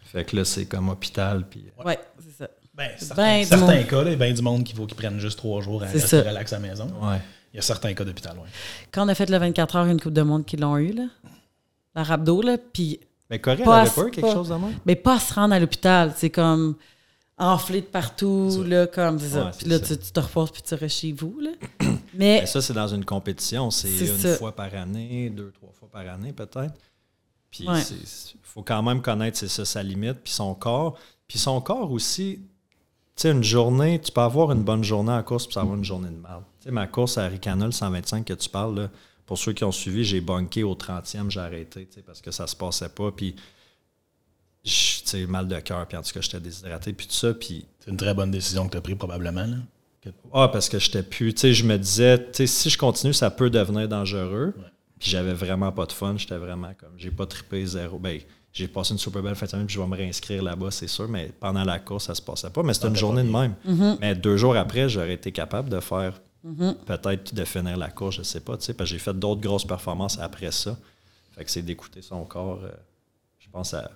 [0.03, 1.45] Fait que là, c'est comme hôpital.
[1.49, 1.66] Puis...
[1.84, 2.49] Ouais, c'est ça.
[2.74, 5.20] Ben, Ben certains, cas, là, il y a bien du monde qui, faut, qui prennent
[5.20, 6.86] juste trois jours à rester relax à la maison.
[7.01, 7.18] Ouais.
[7.53, 8.47] Il y a certains cas d'hôpital, oui.
[8.91, 11.05] Quand on a fait le 24 heures, une coupe de monde qui l'ont eu, là.
[11.95, 12.99] La rhabdo, là, puis.
[13.30, 14.80] Mais Corée, elle Pas avait quelque pas- chose de même?
[14.86, 16.13] Mais pas se rendre à l'hôpital.
[16.15, 16.75] C'est comme
[17.38, 19.45] enflé de partout, là, comme c'est ça.
[19.45, 19.95] Ouais, Puis là, ça.
[19.95, 21.51] tu, tu te reposes puis tu restes chez vous, là.
[22.13, 23.69] Mais Ben, ça, c'est dans une compétition.
[23.71, 24.36] C'est une ça.
[24.36, 26.73] fois par année, deux, trois fois par année, peut-être.
[27.51, 27.80] Puis Ouais.
[27.91, 30.97] il faut quand même connaître, c'est ça, sa limite, puis son corps.
[31.27, 32.39] Puis son corps aussi,
[33.15, 35.77] tu sais, une journée, tu peux avoir une bonne journée en course, puis ça avoir
[35.77, 36.41] une journée de mal.
[36.59, 38.89] Tu sais, ma course à Ricanol 125 que tu parles, là,
[39.30, 42.32] pour ceux qui ont suivi, j'ai bunké au 30e, j'ai arrêté, tu sais, parce que
[42.32, 43.11] ça se passait pas.
[43.11, 43.36] Puis,
[44.65, 47.36] je- tu sais, mal de cœur, puis en tout cas, j'étais déshydraté, puis tout ça.
[47.36, 49.45] Puis C'est une très bonne décision que tu as prise, probablement.
[49.45, 49.57] Là.
[50.01, 51.36] Que- ah, parce que j'étais plus.
[51.36, 54.55] Tu sais, je me disais, tu sais, si je continue, ça peut devenir dangereux.
[54.99, 56.15] Puis j'avais vraiment pas de fun.
[56.17, 56.93] J'étais vraiment comme.
[56.97, 57.99] J'ai pas trippé zéro.
[57.99, 58.19] Ben,
[58.51, 60.88] j'ai passé une super belle fin de semaine, puis je vais me réinscrire là-bas, c'est
[60.88, 61.07] sûr.
[61.07, 62.63] Mais pendant la course, ça se passait pas.
[62.63, 63.53] Mais c'était une T'en journée de même.
[63.67, 63.97] Mm-hmm.
[64.01, 66.19] Mais deux jours après, j'aurais été capable de faire.
[66.86, 69.42] Peut-être de finir la course, je sais pas, tu sais, parce que j'ai fait d'autres
[69.42, 70.78] grosses performances après ça.
[71.32, 72.72] Fait que c'est d'écouter son corps, euh,
[73.40, 73.92] je pense, à,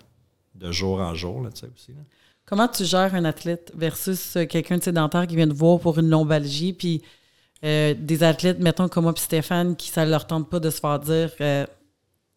[0.54, 1.92] de jour en jour, là, tu sais, aussi.
[1.92, 2.00] là.
[2.44, 5.98] comment tu gères un athlète versus euh, quelqu'un de sédentaire qui vient te voir pour
[5.98, 7.02] une lombalgie, puis
[7.64, 10.80] euh, des athlètes, mettons comme moi puis Stéphane, qui ça leur tente pas de se
[10.80, 11.66] faire dire, euh,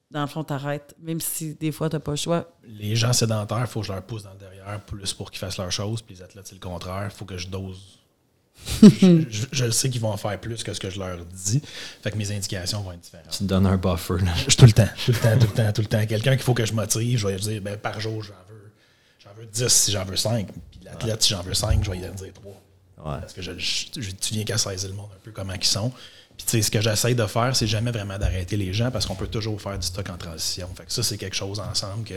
[0.09, 2.49] dans le fond, t'arrêtes, même si des fois, t'as pas le choix?
[2.63, 5.39] Les gens sédentaires, il faut que je leur pousse dans le derrière plus pour qu'ils
[5.39, 6.01] fassent leurs choses.
[6.01, 7.09] Puis les athlètes, c'est le contraire.
[7.11, 7.99] Il faut que je dose.
[8.81, 11.17] Je, je- je le sais qu'ils vont en faire plus que ce que je leur
[11.25, 11.61] dis.
[12.03, 13.29] Fait que mes indications vont être différentes.
[13.31, 14.33] Tu te donnes un buffer, là.
[14.47, 16.05] Je tout le temps, tout le temps, tout le temps, tout le temps.
[16.05, 18.71] Quelqu'un qu'il faut que je motive, je vais lui dire ben, par jour, j'en veux,
[19.23, 20.47] j'en veux 10 si j'en veux 5.
[20.71, 22.51] Puis l'athlète, si j'en veux 5, je vais lui dire 3.
[22.51, 23.19] Ouais.
[23.21, 23.51] Parce que je,
[23.93, 25.89] tu viens qu'à saisir le monde un peu comment ils sont.
[26.35, 29.05] Puis tu sais, ce que j'essaie de faire, c'est jamais vraiment d'arrêter les gens parce
[29.05, 30.67] qu'on peut toujours faire du stock en transition.
[30.75, 32.15] Fait que ça, c'est quelque chose ensemble que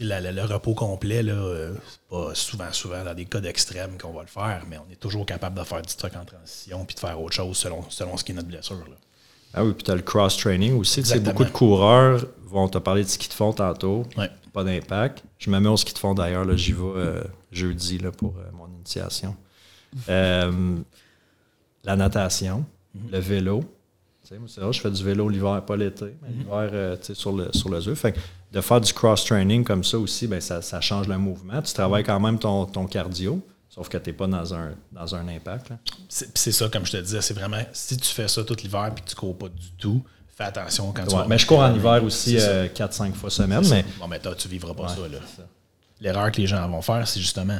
[0.00, 3.98] la- la- le repos complet, là, euh, c'est pas souvent, souvent dans des cas d'extrême
[3.98, 6.84] qu'on va le faire, mais on est toujours capable de faire du stock en transition
[6.84, 8.76] puis de faire autre chose selon, selon ce qui est notre blessure.
[8.76, 8.96] là.
[9.54, 11.00] Ah oui, puis tu as le cross-training aussi.
[11.02, 11.32] Tu sais, Exactement.
[11.32, 14.04] beaucoup de coureurs vont te parler de ski de fond tantôt.
[14.16, 14.30] Ouais.
[14.52, 15.24] Pas d'impact.
[15.38, 16.44] Je me mets au ski de fond d'ailleurs.
[16.44, 19.34] là, J'y vais euh, jeudi là, pour euh, mon initiation.
[20.10, 20.76] Euh,
[21.84, 22.64] la natation,
[23.10, 23.60] le vélo.
[24.22, 27.06] Tu sais, moi, c'est vrai, je fais du vélo l'hiver, pas l'été, mais l'hiver tu
[27.06, 27.98] sais, sur le, sur le œuf.
[27.98, 28.18] Fait que
[28.52, 31.60] de faire du cross-training comme ça aussi, ben, ça, ça change le mouvement.
[31.62, 35.14] Tu travailles quand même ton, ton cardio, sauf que tu n'es pas dans un, dans
[35.14, 35.72] un impact.
[36.08, 39.04] C'est ça, comme je te disais, c'est vraiment si tu fais ça tout l'hiver puis
[39.04, 40.02] que tu cours pas du tout,
[40.34, 41.26] fais attention quand tu vas.
[41.26, 42.66] mais je cours en hiver aussi ça.
[42.66, 45.42] 4-5 fois semaine, mais Bon, mais toi, tu vivras pas Ouais, ça.
[46.00, 47.58] L'erreur que les gens vont faire, c'est justement,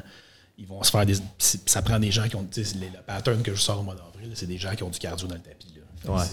[0.57, 1.16] ils vont se faire des.
[1.39, 2.47] Ça prend des gens qui ont.
[2.57, 5.26] Le pattern que je sors au mois d'avril, c'est des gens qui ont du cardio
[5.26, 5.74] dans le tapis.
[6.07, 6.24] Là.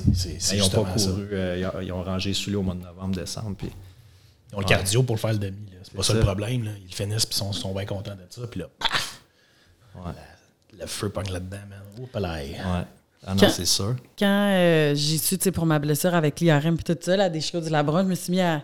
[0.53, 3.16] Ils n'ont pas couru, euh, ils, ont, ils ont rangé sous au mois de novembre,
[3.16, 3.56] décembre.
[3.58, 3.72] Puis,
[4.52, 5.70] Ils ont le cardio pour le faire le demi.
[5.72, 5.78] là.
[5.84, 6.64] C'est pas ça, le problème.
[6.64, 6.72] Là.
[6.80, 8.48] Ils le finissent et sont, sont bien contents de ça.
[8.48, 9.22] Puis là, paf!
[9.96, 10.12] ouais,
[10.80, 11.80] Le feu pogne là-dedans, man.
[12.02, 12.52] Oh, palais.
[12.52, 12.84] ouais.
[13.28, 13.96] Ah non, c'est sûr.
[14.20, 17.28] Quand euh, j'ai su, tu sais, pour ma blessure avec l'IRM puis tout ça, la
[17.30, 18.64] déchirure du labron, je me suis mis à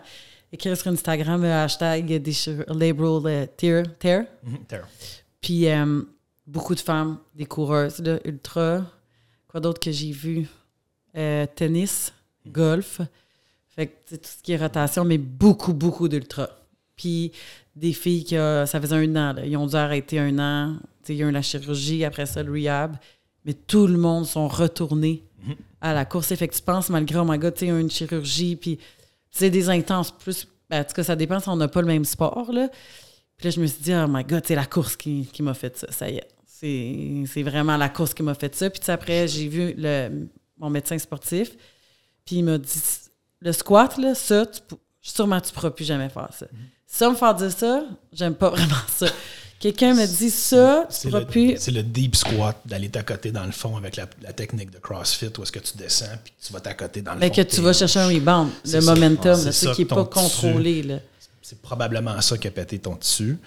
[0.52, 4.24] écrire sur Instagram euh, hashtag déchirure, labral euh, tear, tear.
[4.44, 4.86] Mhm, terre.
[5.40, 6.02] Puis euh,
[6.46, 8.82] beaucoup de femmes, des coureuses, là, ultra.
[9.48, 10.46] Quoi d'autre que j'ai vu?
[11.16, 12.12] Euh, tennis,
[12.46, 13.00] golf.
[13.74, 16.48] Fait que tu sais, tout ce qui est rotation, mais beaucoup, beaucoup d'ultra.
[16.96, 17.32] Puis
[17.74, 20.76] des filles qui, euh, ça faisait un an, là, ils ont dû arrêter un an.
[21.02, 22.96] Tu sais, Il y a eu la chirurgie, après ça, le rehab.
[23.44, 25.24] Mais tout le monde sont retournés
[25.80, 26.34] à la course.
[26.34, 28.78] Fait que tu penses, malgré, oh my god, tu sais, une chirurgie, puis
[29.30, 30.46] c'est des intenses plus.
[30.70, 32.68] ben, en tout cas, ça dépend si on n'a pas le même sport, là.
[33.36, 35.54] Puis là, je me suis dit, oh my God, c'est la course qui, qui m'a
[35.54, 35.90] fait ça.
[35.90, 36.28] Ça y est.
[37.26, 38.70] C'est, vraiment la course qui m'a fait ça.
[38.70, 41.56] Puis après, j'ai vu le, mon médecin sportif.
[42.24, 42.70] Puis il m'a dit,
[43.42, 44.60] le squat, là, ça, tu
[45.00, 46.46] sûrement tu pourras plus jamais faire ça.
[46.86, 47.82] Si ça me fait dire ça,
[48.12, 49.06] j'aime pas vraiment ça.
[49.58, 51.56] Quelqu'un me dit ça, tu C'est pourras le, plus.
[51.58, 55.30] c'est le deep squat, d'aller t'accoter dans le fond avec la, la technique de CrossFit,
[55.38, 57.34] où est-ce que tu descends, puis tu vas t'accoter dans le Mais fond.
[57.36, 58.94] que tu vas chercher un rebound, le ça.
[58.94, 60.98] momentum, C'est ça, ce qui n'est pas contrôlé.
[61.42, 63.38] C'est probablement ça qui a pété ton tissu.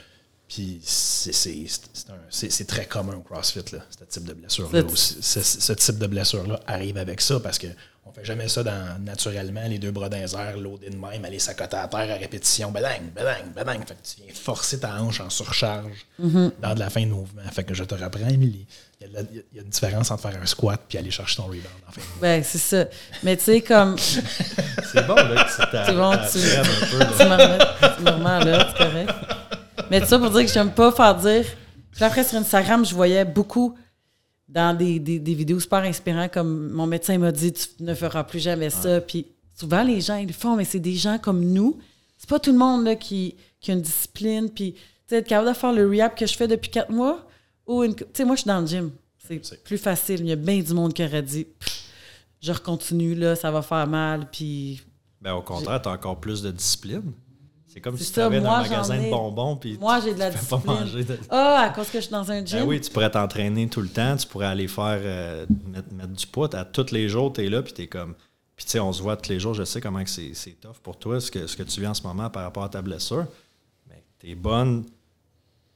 [0.47, 4.83] Puis c'est- très commun au CrossFit, là, ce type de blessure-là.
[4.95, 7.73] Ce- type de blessure-là arrive avec ça parce qu'on ne
[8.15, 11.39] fait jamais ça dans, naturellement, les deux bras dans les airs, loadés de même, aller
[11.39, 13.79] s'accoter à terre à répétition, badang, badang, badang.
[13.85, 16.51] Fait que tu viens forcer ta hanche en surcharge Mm-hmm.
[16.61, 17.41] dans de la fin de mouvement.
[17.51, 18.65] Fait que je te reprends, Émilie.
[19.01, 20.97] Il y, a de la- il y a une différence entre faire un squat puis
[20.97, 22.21] aller chercher ton rebound en fin de mouvement.
[22.21, 22.85] Ben, c'est ça.
[23.21, 23.97] Mais tu sais, comme.
[23.99, 25.55] C'est bon, là, que tu
[25.85, 27.05] C'est bon, tu- peu, là.
[27.17, 27.57] tu me remets,
[27.97, 29.13] tu me remets là, c'est correct.
[29.91, 31.45] Mais tout ça pour dire que j'aime pas faire dire.
[31.91, 33.77] Puis après, sur Instagram, je voyais beaucoup
[34.47, 38.23] dans des, des, des vidéos super inspirantes, comme mon médecin m'a dit, tu ne feras
[38.23, 39.01] plus jamais ça.
[39.01, 39.25] Puis
[39.55, 41.79] souvent, les gens, ils le font, mais c'est des gens comme nous.
[42.17, 44.49] C'est pas tout le monde là, qui, qui a une discipline.
[44.49, 47.27] Puis, tu sais, être capable de faire le rehab que je fais depuis quatre mois,
[47.67, 47.95] ou une.
[47.95, 48.91] Tu sais, moi, je suis dans le gym.
[49.17, 50.19] C'est plus facile.
[50.19, 51.47] Il y a bien du monde qui aurait dit,
[52.39, 54.29] je recontinue, là, ça va faire mal.
[54.31, 54.81] Puis
[55.19, 57.11] Ben, au contraire, tu as encore plus de discipline.
[57.75, 60.19] C'est comme si tu avais dans un magasin ai- de bonbons puis Moi, j'ai de
[60.19, 61.03] la tu fais pas manger.
[61.03, 62.59] de- Ah, à cause que je suis dans un gym.
[62.61, 66.13] Ben oui, tu pourrais t'entraîner tout le temps, tu pourrais aller faire euh, mettre, mettre
[66.13, 66.55] du poids.
[66.55, 68.13] À tous les jours, tu es là, puis tu es comme.
[68.55, 70.97] Puis tu sais, on se voit tous les jours, je sais comment c'est tough pour
[70.97, 73.25] toi, ce que, ce que tu vis en ce moment par rapport à ta blessure.
[73.89, 74.85] Mais tu es bonne,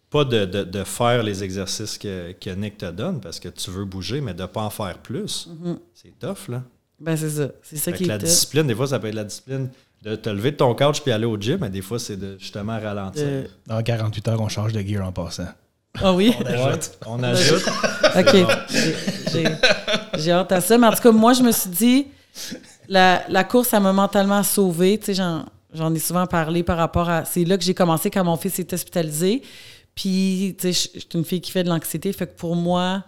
[0.09, 3.69] pas de, de- de faire les exercices que, que Nick te donne parce que tu
[3.71, 5.49] veux bouger, mais de ne pas en faire plus.
[5.93, 6.63] C'est tough, là.
[6.97, 7.49] Ben, c'est ça.
[7.61, 8.27] C'est ça Fait qui que est la tough.
[8.29, 9.69] discipline, des fois, ça peut être la discipline
[10.03, 12.37] de te lever de ton couch puis aller au gym, mais des fois, c'est de
[12.39, 13.45] justement ralentir.
[13.67, 15.47] Dans 48 heures, on change de gear en passant.
[16.01, 16.33] Ah oui?
[16.39, 16.91] On ajoute.
[17.05, 17.63] On ajoute.
[18.17, 18.35] OK.
[20.17, 20.77] J'ai- hâte à ça.
[20.77, 22.07] Mais en tout cas, moi, je me suis dit,
[22.87, 24.97] la, la course, ça m'a mentalement sauvée.
[24.97, 27.25] Tu sais, j'en, j'en ai souvent parlé par rapport à.
[27.25, 29.41] C'est là que j'ai commencé quand mon fils est hospitalisé.
[29.95, 32.13] Puis, tu sais, je suis une fille qui fait de l'anxiété.
[32.13, 33.03] Fait que pour moi,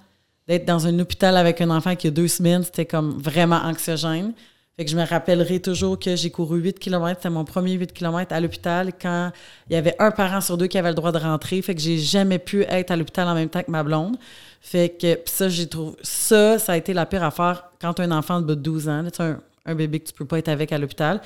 [0.47, 4.33] d'être dans un hôpital avec un enfant qui a deux semaines, c'était comme vraiment anxiogène.
[4.77, 7.15] Fait que je me rappellerai toujours que j'ai couru 8 km.
[7.19, 9.31] C'était mon premier 8 km à l'hôpital quand
[9.69, 11.61] il y avait un parent sur deux qui avait le droit de rentrer.
[11.61, 14.17] Fait que j'ai jamais pu être à l'hôpital en même temps que ma blonde.
[14.61, 15.97] Fait que pis ça, j'ai trouvé.
[16.03, 19.01] Ça, ça a été la pire affaire quand un enfant de bas de 12 ans.
[19.01, 21.21] là, un, un bébé que tu peux pas être avec à l'hôpital.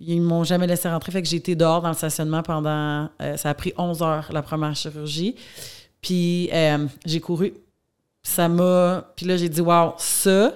[0.00, 1.12] Ils m'ont jamais laissé rentrer.
[1.12, 3.08] Fait que j'ai été dehors dans le stationnement pendant.
[3.22, 5.34] euh, ça a pris 11 heures, la première chirurgie.
[6.00, 7.54] Puis euh, j'ai couru.
[8.22, 9.04] Ça m'a.
[9.16, 10.54] Puis là, j'ai dit, waouh, ça,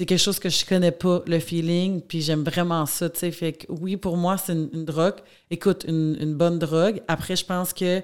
[0.00, 2.00] c'est quelque chose que je connais pas, le feeling.
[2.00, 3.10] Puis j'aime vraiment ça.
[3.10, 5.16] Fait que oui, pour moi, c'est une, drogue.
[5.50, 7.02] Écoute, une, bonne drogue.
[7.06, 8.00] Après, je pense que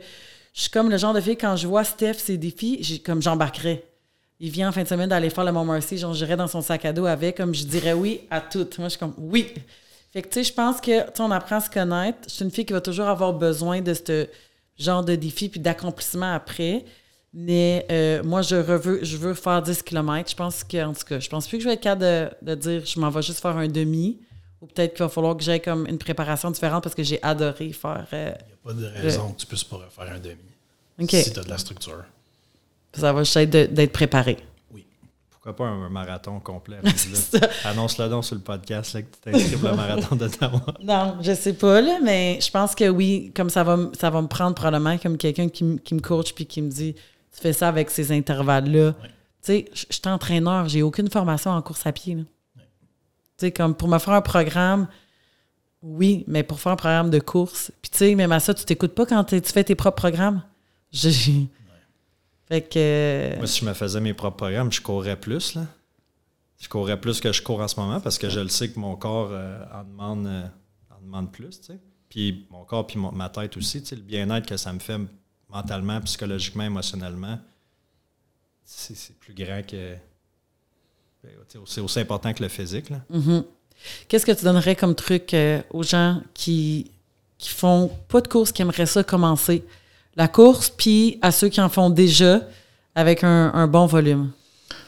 [0.53, 3.23] je suis comme le genre de fille, quand je vois Steph, ses défis, j'ai comme
[3.23, 3.83] j'embarquerais.
[4.41, 6.61] Il vient en fin de semaine d'aller faire le Mont Mercy, genre j'irais dans son
[6.61, 8.69] sac à dos avec, comme je dirais oui à tout.
[8.77, 9.55] Moi, je suis comme oui.
[10.13, 12.19] Fait que, tu sais, je pense que, tu on apprend à se connaître.
[12.29, 14.27] Je suis une fille qui va toujours avoir besoin de ce
[14.79, 16.85] genre de défi puis d'accomplissement après.
[17.39, 20.30] Mais euh, moi, je veux, je veux faire 10 km.
[20.30, 22.28] Je pense que, en tout cas, je pense plus que je vais être capable de,
[22.41, 24.18] de dire je m'en vais juste faire un demi.
[24.62, 27.72] Ou peut-être qu'il va falloir que j'aie comme une préparation différente parce que j'ai adoré
[27.74, 28.07] faire.
[28.14, 30.37] euh, Il n'y a pas de raison que tu puisses pas refaire un demi.
[30.99, 31.11] OK.
[31.11, 32.05] Si tu as de la structure.
[32.95, 34.39] Ça va juste être d'être préparé.
[34.72, 34.87] Oui.
[35.30, 36.78] Pourquoi pas un marathon complet?
[37.64, 40.62] Annonce-le donc sur le podcast là, que tu t'inscris pour le marathon d'Ottawa.
[40.82, 44.22] Non, je sais pas, là, mais je pense que oui, comme ça va, ça va
[44.22, 46.95] me prendre probablement comme quelqu'un qui, qui me coach puis qui me dit
[47.37, 48.93] Tu fais ça avec ces intervalles-là.
[48.93, 49.09] Tu
[49.43, 52.14] sais, je suis entraîneur, j'ai aucune formation en course à pied.
[52.16, 52.22] là.
[52.57, 52.62] Tu
[53.39, 54.89] sais, comme pour me faire un programme,
[55.82, 57.70] oui, mais pour faire un programme de course.
[57.82, 60.43] Puis tu sais, même à ça, tu t'écoutes pas quand tu fais tes propres programmes?
[60.93, 61.45] Je-
[62.49, 63.37] Fait que.
[63.37, 65.55] Moi, si je me faisais mes propres programmes, je courrais plus.
[65.55, 65.66] Là.
[66.59, 68.78] Je courrais plus que je cours en ce moment parce que je le sais que
[68.80, 70.47] mon corps euh, en, demande, euh,
[70.97, 71.61] en demande plus.
[71.61, 71.78] tu sais.
[72.09, 73.82] Puis mon corps puis mon- ma tête aussi.
[73.82, 74.99] tu sais, Le bien-être que ça me fait
[75.57, 77.39] mentalement, psychologiquement, émotionnellement,
[78.65, 79.95] c'est plus grand que.
[81.23, 81.31] ben,
[81.67, 82.91] C'est aussi important que le physique.
[83.11, 83.45] Mhm.
[84.09, 86.91] Qu'est-ce que tu donnerais comme truc euh, aux gens qui,
[87.39, 89.65] qui font pas de course, qui aimeraient ça commencer?
[90.17, 92.41] La course, puis à ceux qui en font déjà
[92.95, 94.33] avec un, un bon volume.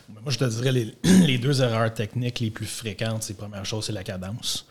[0.08, 0.94] Moi, je te dirais les,
[1.26, 4.66] les deux erreurs techniques les plus fréquentes, c'est première chose, c'est la cadence.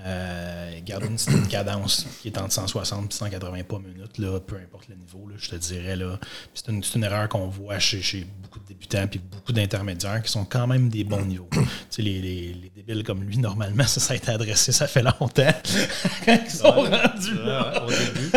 [0.00, 4.88] Euh, garder une, cadence qui est entre 160 et 180 pas minutes, là, peu importe
[4.88, 5.94] le niveau, là, je te dirais.
[5.96, 6.18] là.
[6.54, 10.22] C'est une, c'est une erreur qu'on voit chez, chez beaucoup de débutants puis beaucoup d'intermédiaires
[10.22, 11.48] qui sont quand même des bons niveaux.
[11.52, 14.88] tu sais, les, les, les débiles comme lui, normalement, ça, ça a été adressé, ça
[14.88, 15.28] fait longtemps.
[16.24, 17.84] Quand ils sont rendus là.
[17.84, 18.32] Ouais, au début.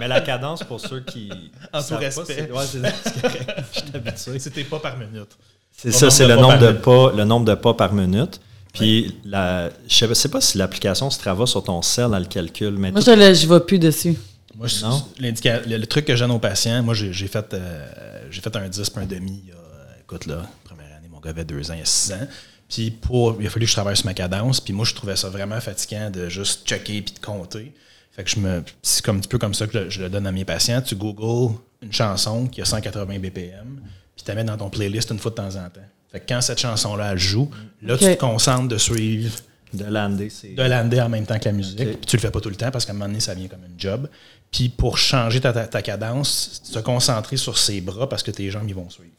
[0.00, 1.30] Mais la cadence, pour ceux qui.
[1.72, 2.50] En tout pas, respect.
[2.50, 2.64] Ouais.
[2.64, 4.38] Je suis habitué.
[4.38, 5.36] C'était pas par minute.
[5.76, 6.82] C'est ça, c'est le pas nombre par de minute.
[6.82, 8.40] pas, le nombre de pas par minute.
[8.74, 12.72] Puis, la, je ne sais pas si l'application Strava sur ton cell, elle le calcule.
[12.78, 14.16] Mais Moi, tout- je ne vais plus dessus.
[14.56, 14.84] Moi, je-
[15.20, 18.68] le, le truc que je donne aux patients, moi, j'ai fait, euh, j'ai fait un
[18.68, 19.40] 10 puis un demi.
[19.44, 21.82] il y a, euh, écoute, là, première année, mon gars avait deux ans, il y
[21.82, 22.26] a six ans.
[22.68, 24.60] Puis pour, il a fallu que je travaille sur ma cadence.
[24.60, 27.72] Puis moi, je trouvais ça vraiment fatigant de juste checker puis de compter.
[28.12, 30.10] Fait que je me, c'est comme un petit peu comme ça que je, je le
[30.10, 30.82] donne à mes patients.
[30.82, 33.80] Tu googles une chanson qui a 180 BPM,
[34.16, 35.80] puis tu la mets dans ton playlist une fois de temps en temps.
[36.12, 37.50] Fait que quand cette chanson-là, joue,
[37.82, 39.34] là, tu te concentres de suivre
[39.74, 40.54] de lander, c'est.
[40.54, 41.78] de lander en même temps que la musique.
[41.80, 41.86] Ok.
[41.86, 43.48] Puis tu le fais pas tout le temps parce qu'à un moment donné, ça vient
[43.48, 44.08] comme une job.
[44.50, 48.50] Puis pour changer ta, ta- ta cadence, se concentrer sur ses bras parce que tes
[48.50, 49.10] jambes ils vont suivre.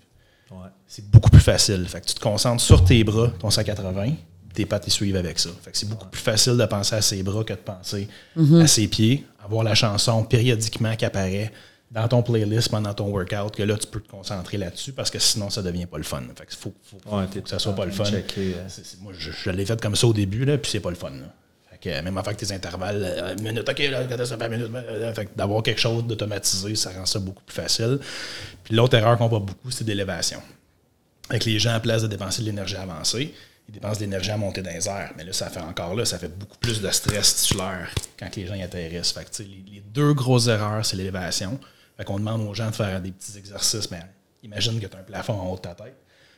[0.50, 0.58] Ouais.
[0.88, 1.86] C'est beaucoup plus facile.
[1.88, 4.14] Fait que tu te concentres sur tes bras, ton 180,
[4.56, 5.52] tes pattes ils suivent avec ça.
[5.62, 8.08] Fait que c'est beaucoup plus facile de penser à ses bras que de penser
[8.60, 11.52] à ses pieds, avoir la chanson périodiquement qui apparaît
[11.92, 15.18] dans ton playlist pendant ton workout, que là, tu peux te concentrer là-dessus parce que
[15.20, 16.22] sinon, ça devient pas le fun.
[16.38, 18.06] Fait que faut, faut, Ouais, faut t'es que ça soit pas le fun.
[18.06, 18.56] checker,
[19.02, 21.10] moi, je, je l'ai fait comme ça au début, là, puis c'est pas le fun.
[21.10, 21.34] là.
[21.72, 24.70] Fait que, même avec tes intervalles, euh, une minute, OK, là, quand ça fait minute,
[24.76, 28.00] euh, fait que d'avoir quelque chose d'automatisé, ça rend ça beaucoup plus facile.
[28.64, 30.42] Puis l'autre erreur qu'on voit beaucoup, c'est d'élévation.
[31.30, 33.34] Avec les gens, à place de dépenser de l'énergie avancée,
[33.68, 35.12] ils dépensent de l'énergie à monter dans les airs.
[35.16, 38.48] Mais là, ça fait encore là, ça fait beaucoup plus de stress titulaire quand les
[38.48, 39.12] gens y atterrissent.
[39.12, 41.60] Fait que, les deux grosses erreurs, c'est l'élévation.
[42.00, 44.00] Fait qu'on demande aux gens de faire des petits exercices, mais
[44.42, 45.98] imagine que tu as un plafond en haut de ta tête.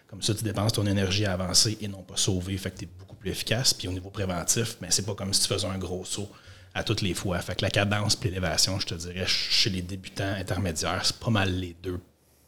[0.10, 2.58] Comme ça, tu dépenses ton énergie à avancer et non pas sauver.
[2.58, 3.74] Fait que tu es beaucoup plus efficace.
[3.74, 6.28] Puis au niveau préventif, mais c'est pas comme si tu faisais un gros saut
[6.74, 7.38] à toutes les fois.
[7.40, 11.30] Fait que la cadence et l'élévation, je te dirais, chez les débutants intermédiaires, c'est pas
[11.30, 12.00] mal les deux,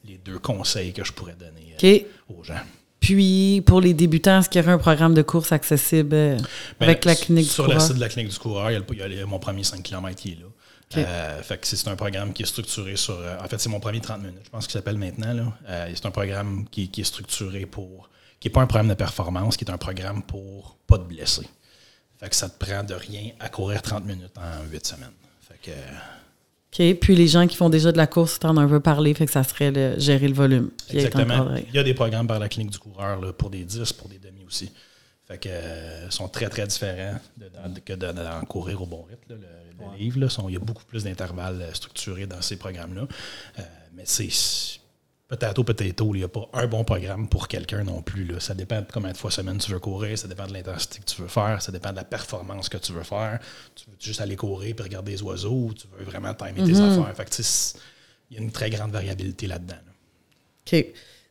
[0.05, 2.59] les deux conseils que je pourrais donner euh, aux gens.
[2.99, 6.37] Puis, pour les débutants, est-ce qu'il y aurait un programme de course accessible euh,
[6.79, 7.79] Ben, avec la clinique du Sur coureur?
[7.79, 9.39] le site de la clinique du coureur, il y a, le- il y a mon
[9.39, 10.47] premier 5 km qui est là.
[10.97, 13.15] Euh, fait que c'est un programme qui est structuré sur.
[13.17, 15.33] euh, en fait, c'est mon premier 30 minutes, je pense qu'il s'appelle maintenant.
[15.33, 15.53] Là.
[15.67, 18.09] Euh, c'est un programme qui, qui est structuré pour.
[18.39, 21.47] qui n'est pas un programme de performance, qui est un programme pour pas te blesser.
[22.19, 25.09] Fait que ça te prend de rien à courir 30 minutes en 8 semaines.
[25.41, 25.71] Fait que.
[26.91, 26.99] OK.
[26.99, 29.13] Puis, les gens qui font déjà de la course, tu en as un peu parlé,
[29.13, 30.71] fait que ça serait le- gérer le volume.
[30.89, 31.55] Exactement.
[31.55, 34.09] Il y a des programmes par la clinique du coureur là, pour des 10, pour
[34.09, 34.71] des demi aussi.
[35.27, 39.03] Fait que euh, sont très, très différents de- de- que de- d'en courir au bon
[39.03, 39.29] rythme.
[39.29, 39.35] là.
[39.39, 42.57] Le, le livre, là, sont- il y a beaucoup plus d'intervalles euh, structurés dans ces
[42.57, 43.07] programmes-là.
[43.59, 43.61] Euh,
[43.95, 44.29] mais c'est
[45.27, 48.25] potato, potato, il n'y a pas un bon programme pour quelqu'un non plus.
[48.25, 48.39] Là.
[48.39, 51.05] Ça dépend de combien de fois semaine tu veux courir, ça dépend de l'intensité que
[51.05, 53.39] tu veux faire, ça dépend de la performance que tu veux faire.
[53.75, 56.79] Tu veux juste aller courir et regarder les oiseaux ou tu veux vraiment timer tes
[56.79, 57.15] affaires.
[57.15, 57.41] Fait que,
[58.29, 59.75] il y a une très grande variabilité là-dedans.
[59.75, 59.91] là.
[60.79, 60.85] OK.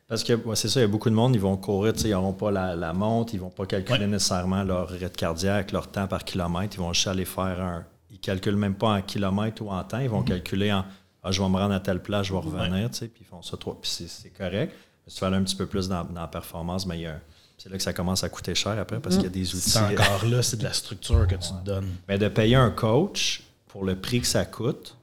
[0.09, 2.11] Parce que ouais, c'est ça, il y a beaucoup de monde, ils vont courir, ils
[2.11, 4.07] n'auront pas la, la montre, ils vont pas calculer Ouais.
[4.07, 7.85] nécessairement leur rythme cardiaque, leur temps par kilomètre, ils vont juste aller faire un.
[8.11, 10.85] Ils calculent même pas en kilomètres ou en temps, ils vont calculer en
[11.25, 13.57] ah, je vais me rendre à telle place, je vais revenir, puis ils font ça
[13.57, 13.79] trois.
[13.81, 14.75] Puis c'est, correct.
[15.07, 17.03] Mais si tu veux aller un petit peu plus dans, dans la performance, mais il
[17.03, 17.21] y a un-
[17.57, 19.71] c'est là que ça commence à coûter cher après parce qu'il y a des outils.
[19.71, 21.89] C'est encore là, c'est de la structure que tu te donnes.
[22.09, 24.97] Mais de payer un coach pour le prix que ça coûte,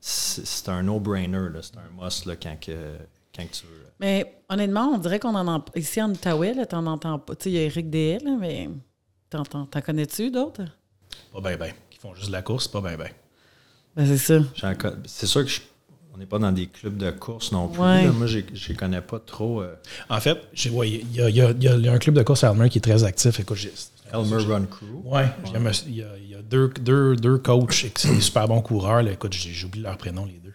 [0.00, 2.96] c'est, un no-brainer, c'est un must là, quand, que,
[3.34, 3.86] quand que tu veux.
[4.00, 5.72] Mais honnêtement, on dirait qu'on en entend.
[5.76, 7.34] Ici en Outaouais, là, t'en entends pas.
[7.36, 8.68] Tu sais, il y a Eric DL, là, mais
[9.28, 10.62] t'entends, t'en connais-tu d'autres?
[11.32, 11.72] Pas bien, bien.
[11.90, 13.10] Qui font juste de la course, pas bien, bien.
[13.94, 14.40] Ben, c'est ça.
[15.04, 15.60] C'est sûr que je-
[16.14, 17.80] on n'est pas dans des clubs de course non plus.
[17.80, 18.04] Ouais.
[18.06, 18.12] là.
[18.12, 19.60] Moi, je ne connais pas trop.
[19.62, 19.74] euh,
[20.08, 20.38] En fait,
[20.72, 22.82] ouais, il y, y a- y y un club de course à Elmer qui est
[22.82, 23.38] très actif.
[23.38, 23.72] Écoute, j'ai-
[24.12, 24.86] Elmer Run Crew.
[25.04, 25.26] Ouais,
[25.86, 29.02] il y a, y deux, deux, deux coachs et qui sont des super bons coureurs.
[29.02, 29.12] là.
[29.12, 30.52] Écoute, j'ai- j'oublie leur prénom, les deux.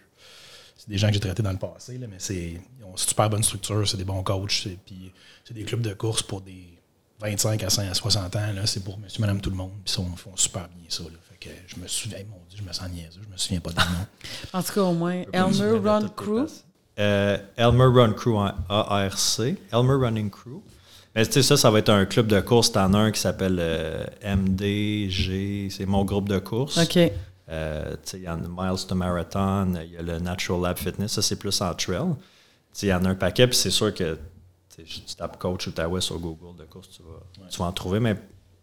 [0.86, 2.34] C'est des gens que j'ai traités dans le passé, là, mais c'est,
[2.78, 4.52] ils ont une super bonne structure, c'est des bons coachs.
[4.62, 5.12] c'est- Puis
[5.44, 6.78] c'est des clubs de course pour des
[7.20, 8.52] 25 à 5 à 60 ans.
[8.54, 9.72] Là, c'est pour monsieur, madame, tout le monde.
[9.84, 11.02] Puis ils sont- font super bien ça.
[11.04, 11.10] Là.
[11.28, 13.70] Fait que je me souviens, mon Dieu, je me sens niaiseux, je me souviens pas
[13.70, 13.84] de nom.
[14.52, 16.46] En tout cas, au moins, Elmer Run Crew.
[16.98, 19.40] Euh, Elmer Run Crew en ARC.
[19.40, 20.62] Elmer Running Crew.
[21.14, 22.70] Mais tu sais, ça, ça va être un club de course.
[22.72, 25.68] T'en as un qui s'appelle euh, MDG.
[25.70, 26.78] C'est mon groupe de course.
[26.78, 26.98] OK.
[27.48, 31.12] Euh, il y en a Miles to Marathon, il y a le Natural Lab Fitness,
[31.12, 32.14] ça c'est plus en trail.
[32.82, 34.18] Il y en a un paquet, puis c'est sûr que
[34.76, 38.16] tu tapes coach Outaouais sur Google de course, tu vas, tu vas en trouver, mais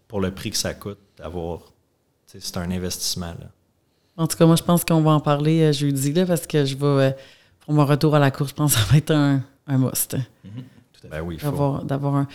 [0.08, 1.62] pour le prix que ça coûte, d'avoir,
[2.28, 3.34] c'est un investissement.
[3.40, 3.50] Là.
[4.18, 6.66] En tout cas, moi, je pense qu'on va en parler euh, jeudi, là, parce que
[6.66, 7.12] je vais, euh,
[7.62, 10.18] pour mon retour à la course, je pense que ça va être un, un must
[11.10, 11.48] Ben oui, il faut.
[11.48, 12.28] d'avoir, d'avoir un,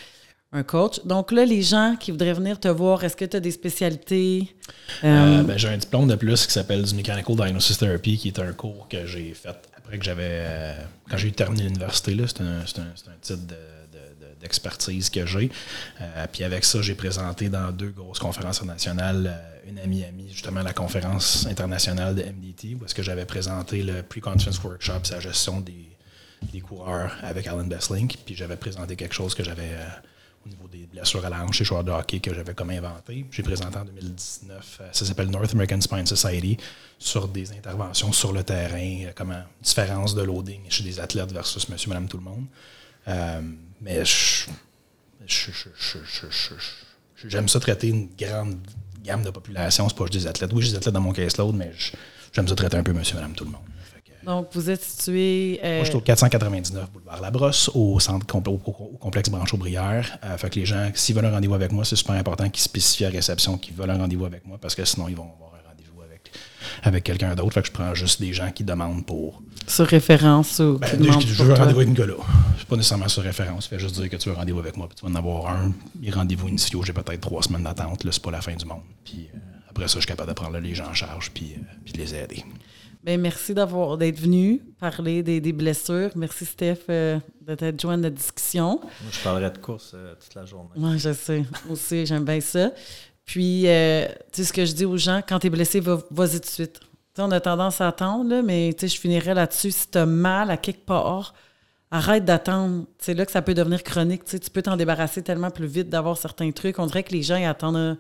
[0.53, 1.01] un coach.
[1.05, 4.55] Donc là, les gens qui voudraient venir te voir, est-ce que tu as des spécialités?
[5.05, 8.29] Euh, Euh, ben, j'ai un diplôme de plus qui s'appelle du Mechanical Diagnosis Therapy, qui
[8.29, 10.23] est un cours que j'ai fait après que j'avais.
[10.31, 10.75] euh,
[11.11, 12.15] quand j'ai terminé l'université.
[12.15, 12.25] là.
[12.27, 15.51] C'est un, c'est un- c'est un titre de- de- de- d'expertise que j'ai.
[16.01, 20.29] Euh, puis avec ça, j'ai présenté dans deux grosses conférences internationales, euh, une à Miami,
[20.31, 25.21] justement la conférence internationale de MDT, où est-ce que j'avais présenté le Pre-Conference Workshop, sa
[25.21, 25.89] gestion des,
[26.55, 28.17] des coureurs avec Alan Besslink.
[28.25, 29.73] Puis j'avais présenté quelque chose que j'avais.
[29.75, 29.87] euh,
[30.49, 32.71] au au niveau des blessures à la hanche et joueurs de hockey que j'avais comme
[32.71, 33.27] inventé.
[33.31, 36.57] J'ai présenté en 2019, ça s'appelle North American Spine Society,
[36.99, 41.69] sur des interventions sur le terrain, comme une différence de loading chez des athlètes versus
[41.69, 42.47] monsieur, madame, tout le monde.
[43.81, 44.03] mais
[47.25, 48.59] j'aime ça traiter une grande
[49.03, 49.89] gamme de population.
[49.89, 50.53] C'est pas juste des athlètes.
[50.53, 51.73] Oui, j'ai des athlètes dans mon caseload, mais
[52.33, 53.63] j'aime ça traiter un peu monsieur, madame, tout le monde.
[54.29, 55.59] Donc, vous êtes situé.
[55.63, 58.59] Moi, je suis au 499 boulevard La Brosse, au centre au,
[58.99, 60.19] complexe Branche-Aubrière.
[60.23, 62.63] Euh, fait que les gens, s'ils veulent un rendez-vous avec moi, c'est super important qu'ils
[62.63, 65.55] spécifient à réception qu'ils veulent un rendez-vous avec moi parce que sinon, ils vont avoir
[65.55, 66.31] un rendez-vous avec,
[66.83, 67.55] avec quelqu'un d'autre.
[67.55, 69.41] Fait que je prends juste des gens qui demandent pour.
[69.67, 70.77] Sur référence ou.
[70.79, 72.13] Ben, je, je veux un rendez-vous avec Nicolas.
[72.59, 73.67] C'est pas nécessairement sur référence.
[73.67, 75.49] Fais juste dire que tu veux un rendez-vous avec moi, puis tu vas en avoir
[75.55, 75.73] un.
[76.03, 78.05] Les rendez-vous initiaux, j'ai peut-être trois semaines d'attente.
[78.05, 78.83] Là, c'est pas la fin du monde.
[79.07, 79.39] Puis euh,
[79.71, 81.99] après ça, je suis capable de prendre les gens en charge, puis, euh, puis de
[81.99, 82.45] les aider.
[83.09, 86.11] Bien, merci d'avoir d'être venu parler des, blessures.
[86.15, 88.81] Merci, Steph, euh, de t'être joint à la discussion.
[88.83, 90.69] Moi, je parlerai de course euh, toute la journée.
[90.77, 91.43] Oui, je sais.
[91.71, 92.71] Aussi, j'aime bien ça.
[93.25, 96.03] Puis, euh, tu sais, ce que je dis aux gens, quand tu es blessé, va,
[96.11, 96.81] vas-y tout de suite.
[97.17, 99.71] on a tendance à attendre, là, mais je finirais là-dessus.
[99.71, 101.33] Si tu as mal à quelque part,
[101.91, 102.85] arrête d'attendre.
[102.99, 104.27] C'est là que ça peut devenir chronique.
[104.27, 106.79] tu peux t'en débarrasser tellement plus vite d'avoir certains trucs.
[106.79, 107.97] On dirait que les gens ils attendent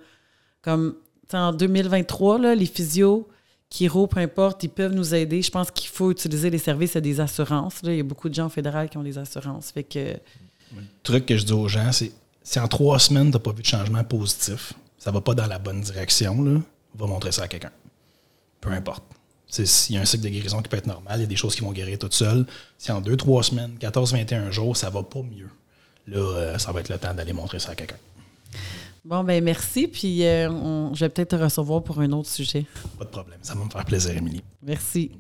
[0.61, 0.97] comme
[1.33, 3.27] en 2023, là, les physios
[3.71, 5.43] Kiro, peu importe, ils peuvent nous aider.
[5.43, 7.81] Je pense qu'il faut utiliser les services des assurances.
[7.85, 9.71] Il y a beaucoup de gens fédéraux qui ont des assurances.
[9.73, 9.87] Fait.
[9.95, 12.12] Le truc que je dis aux gens, c'est
[12.43, 15.47] si en trois semaines, tu n'as pas vu de changement positif, ça va pas dans
[15.47, 16.61] la bonne direction, là,
[16.95, 17.71] va montrer ça à quelqu'un.
[18.61, 19.05] Peu importe.
[19.49, 21.37] S'il y a un cycle de guérison qui peut être normal, il y a des
[21.37, 22.47] choses qui vont guérir toutes seules.
[22.79, 25.49] Si en deux, trois semaines, 14, 21 jours, ça va pas mieux,
[26.07, 27.97] là, euh, ça va être le temps d'aller montrer ça à quelqu'un.
[29.05, 29.89] Bon, ben merci.
[29.89, 32.67] Puis euh, je vais peut-être te recevoir pour un autre sujet.
[32.99, 33.39] Pas de problème.
[33.43, 34.43] Ça va me faire plaisir, Émilie.
[34.63, 35.13] Merci.